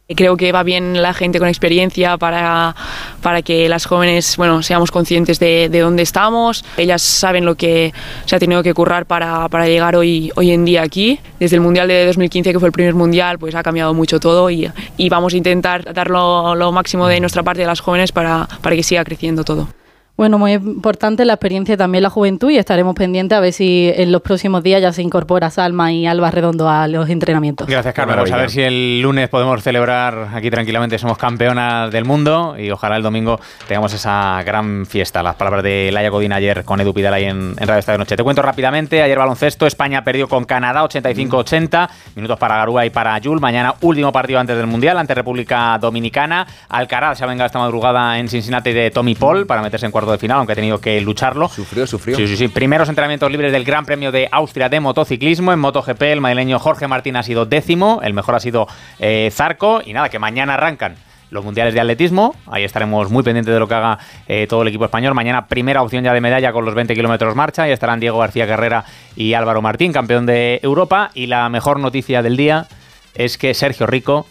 Creo 0.07 0.37
que 0.37 0.53
va 0.53 0.63
bien 0.63 1.01
la 1.01 1.15
gente 1.15 1.39
con 1.39 1.49
experiencia 1.49 2.19
para, 2.19 2.77
para 3.23 3.41
que 3.41 3.71
las 3.71 3.87
jóvenes 3.87 4.37
bueno, 4.37 4.63
seamos 4.63 4.91
conscientes 4.91 5.39
de, 5.39 5.71
de, 5.71 5.81
dónde 5.81 6.03
estamos. 6.03 6.63
Ellas 6.77 7.01
saben 7.01 7.47
lo 7.47 7.55
que 7.55 7.95
se 8.27 8.37
ha 8.37 8.39
tenido 8.39 8.63
que 8.63 8.75
currar 8.75 9.07
para, 9.07 9.49
para, 9.49 9.67
llegar 9.67 9.97
hoy, 9.97 10.31
hoy 10.37 10.51
en 10.51 10.67
día 10.67 10.83
aquí. 10.83 11.21
Desde 11.41 11.57
el 11.57 11.63
Mundial 11.63 11.89
de 11.89 12.05
2015, 12.05 12.53
que 12.53 12.61
fue 12.61 12.69
el 12.69 12.73
primer 12.73 12.93
Mundial, 12.93 13.39
pues 13.39 13.55
ha 13.55 13.63
cambiado 13.63 13.95
mucho 13.95 14.21
todo 14.21 14.51
y, 14.51 14.71
y 14.99 15.09
vamos 15.09 15.33
a 15.33 15.39
intentar 15.39 15.95
dar 15.95 16.11
lo, 16.11 16.71
máximo 16.71 17.07
de 17.07 17.21
nuestra 17.21 17.43
parte 17.43 17.63
de 17.63 17.67
las 17.67 17.81
jóvenes 17.81 18.13
para, 18.13 18.47
para 18.61 18.77
que 18.77 18.83
siga 18.83 19.05
creciendo 19.05 19.43
todo. 19.43 19.69
Bueno, 20.17 20.39
muy 20.39 20.53
importante 20.53 21.25
la 21.25 21.33
experiencia 21.33 21.75
y 21.75 21.77
también 21.77 22.03
la 22.05 22.09
juventud 22.09 22.49
y 22.49 22.57
estaremos 22.57 22.95
pendientes 22.95 23.37
a 23.37 23.41
ver 23.41 23.53
si 23.53 23.91
en 23.97 24.13
los 24.13 24.23
próximos 24.23 24.63
días 24.63 24.81
ya 24.81 24.93
se 24.93 25.03
incorpora 25.03 25.51
Salma 25.51 25.93
y 25.93 26.07
Alba 26.07 26.31
Redondo 26.31 26.69
a 26.69 26.87
los 26.87 27.11
entrenamientos. 27.11 27.67
Gracias, 27.67 27.93
Carmen. 27.93 28.15
Vamos 28.15 28.31
a 28.31 28.37
ver 28.37 28.49
si 28.49 28.63
el 28.63 29.01
lunes 29.01 29.29
podemos 29.29 29.61
celebrar 29.65 30.29
aquí 30.33 30.53
tranquilamente, 30.53 30.99
somos 30.99 31.19
campeonas 31.19 31.91
del 31.91 32.05
mundo 32.05 32.55
y 32.57 32.71
ojalá 32.71 32.97
el 32.97 33.03
domingo 33.03 33.41
tengamos 33.67 33.93
esa 33.93 34.41
gran 34.45 34.87
fiesta. 34.87 35.21
Las 35.21 35.35
palabras 35.35 35.65
de 35.65 35.91
Laia 35.91 36.11
Godín 36.11 36.33
ayer 36.33 36.63
con 36.63 36.81
Edu 36.81 36.95
Pidal 36.95 37.15
ahí 37.15 37.25
en, 37.25 37.57
Radio 37.57 37.79
Estadio 37.79 37.99
Noche. 37.99 38.17
Te 38.17 38.23
cuento 38.23 38.41
rápidamente, 38.41 39.03
ayer 39.03 39.19
baloncesto, 39.19 39.67
España 39.67 40.05
perdió 40.05 40.29
con 40.29 40.45
Canadá 40.45 40.85
85-80, 40.85 41.89
minutos 42.15 42.39
para 42.39 42.59
Garúa 42.59 42.87
y 42.87 42.91
para 42.91 43.19
Yul. 43.19 43.41
Mañana 43.41 43.75
último 43.81 44.13
partido 44.13 44.39
antes 44.39 44.57
del 44.57 44.69
Mundial, 44.69 44.97
ante 44.97 45.13
República 45.13 45.77
Dominicana. 45.81 46.47
Alcaraz 46.69 47.19
se 47.19 47.25
ha 47.25 47.27
vengado 47.27 47.47
esta 47.47 47.59
madrugada 47.59 48.17
en 48.21 48.29
Cincinnati 48.29 48.73
de 48.73 48.93
Tommy 48.93 49.17
Paul 49.17 49.45
para 49.47 49.61
meterse 49.61 49.87
en 49.87 49.91
cuarto 49.91 50.04
de 50.13 50.19
final, 50.19 50.39
aunque 50.39 50.53
ha 50.53 50.57
tenido 50.57 50.81
que 50.81 51.01
lucharlo. 51.01 51.49
Sufrió, 51.49 51.87
sufrió. 51.87 52.17
Sí, 52.17 52.27
sí, 52.27 52.37
sí. 52.37 52.49
Primeros 52.49 52.89
entrenamientos 52.89 53.31
libres 53.31 53.53
del 53.53 53.65
Gran 53.65 53.85
Premio 53.85 54.13
de 54.13 54.29
Austria 54.31 54.69
de 54.69 54.81
motociclismo. 54.81 55.53
En 55.53 55.59
MotoGP, 55.59 56.03
el 56.03 56.21
madrileño 56.21 56.59
Jorge 56.59 56.89
Martín 56.89 57.17
ha 57.17 57.23
sido 57.23 57.47
décimo, 57.47 58.01
el 58.03 58.15
mejor 58.15 58.35
ha 58.35 58.41
sido 58.41 58.67
eh, 58.99 59.31
Zarco. 59.33 59.83
Y 59.85 59.93
nada, 59.93 60.09
que 60.09 60.19
mañana 60.19 60.55
arrancan 60.55 60.97
los 61.31 61.45
mundiales 61.45 61.75
de 61.75 61.81
atletismo. 61.81 62.35
Ahí 62.47 62.65
estaremos 62.65 63.11
muy 63.11 63.23
pendientes 63.23 63.53
de 63.53 63.59
lo 63.59 63.69
que 63.69 63.75
haga 63.75 63.99
eh, 64.29 64.47
todo 64.49 64.63
el 64.63 64.69
equipo 64.69 64.85
español. 64.85 65.15
Mañana 65.15 65.47
primera 65.49 65.83
opción 65.83 66.05
ya 66.05 66.13
de 66.13 66.21
medalla 66.21 66.53
con 66.53 66.65
los 66.65 66.75
20 66.75 66.95
kilómetros 66.95 67.35
marcha. 67.35 67.69
Y 67.69 67.73
estarán 67.73 68.01
Diego 68.01 68.19
García 68.19 68.47
Carrera 68.47 68.85
y 69.17 69.35
Álvaro 69.35 69.61
Martín, 69.61 69.93
campeón 69.93 70.27
de 70.27 70.61
Europa. 70.63 71.11
Y 71.15 71.27
la 71.27 71.49
mejor 71.49 71.81
noticia 71.81 72.23
del 72.23 72.37
día 72.37 72.67
es 73.15 73.37
que 73.37 73.53
Sergio 73.55 73.87
Rico 73.87 74.27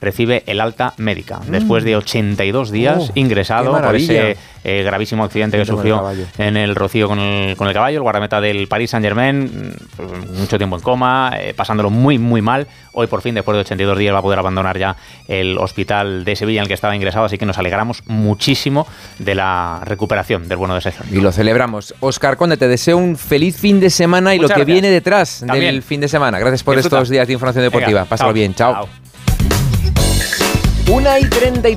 recibe 0.00 0.42
el 0.46 0.60
alta 0.60 0.94
médica 0.96 1.38
mm. 1.38 1.50
después 1.50 1.84
de 1.84 1.96
82 1.96 2.70
días 2.70 3.10
oh, 3.10 3.12
ingresado 3.14 3.80
por 3.80 3.96
ese 3.96 4.36
eh, 4.64 4.82
gravísimo 4.82 5.24
accidente 5.24 5.56
que 5.56 5.64
sufrió 5.64 6.04
en 6.36 6.56
el 6.56 6.74
Rocío 6.74 7.08
con 7.08 7.18
el, 7.18 7.56
con 7.56 7.68
el 7.68 7.74
caballo, 7.74 7.98
el 7.98 8.02
guardameta 8.02 8.40
del 8.40 8.68
Paris 8.68 8.90
Saint 8.90 9.04
Germain, 9.04 9.44
mm, 9.44 10.38
mucho 10.38 10.58
tiempo 10.58 10.76
en 10.76 10.82
coma, 10.82 11.32
eh, 11.38 11.54
pasándolo 11.54 11.90
muy 11.90 12.18
muy 12.18 12.42
mal. 12.42 12.66
Hoy 12.92 13.06
por 13.06 13.22
fin, 13.22 13.34
después 13.34 13.54
de 13.54 13.60
82 13.60 13.96
días, 13.96 14.12
va 14.12 14.18
a 14.18 14.22
poder 14.22 14.38
abandonar 14.38 14.76
ya 14.76 14.96
el 15.28 15.56
hospital 15.58 16.24
de 16.24 16.34
Sevilla 16.34 16.60
en 16.60 16.62
el 16.62 16.68
que 16.68 16.74
estaba 16.74 16.96
ingresado, 16.96 17.24
así 17.24 17.38
que 17.38 17.46
nos 17.46 17.56
alegramos 17.58 18.02
muchísimo 18.06 18.86
de 19.18 19.34
la 19.34 19.80
recuperación 19.84 20.48
del 20.48 20.58
bueno 20.58 20.74
de 20.74 20.80
Sergio. 20.80 21.04
Y 21.10 21.20
lo 21.20 21.30
celebramos. 21.30 21.94
Oscar 22.00 22.36
Conde, 22.36 22.56
te 22.56 22.66
deseo 22.66 22.96
un 22.96 23.16
feliz 23.16 23.56
fin 23.56 23.78
de 23.80 23.90
semana 23.90 24.34
y 24.34 24.38
lo 24.38 24.48
que 24.48 24.64
viene 24.64 24.90
detrás 24.90 25.44
del 25.46 25.82
fin 25.82 26.00
de 26.00 26.08
semana. 26.08 26.38
Gracias 26.38 26.62
por 26.62 26.78
estos 26.78 27.08
días 27.08 27.26
de 27.26 27.34
información 27.34 27.64
deportiva. 27.64 28.04
Pásalo 28.04 28.32
bien, 28.32 28.54
chao. 28.54 28.88
1 30.90 31.18
y 31.18 31.28
30 31.28 31.68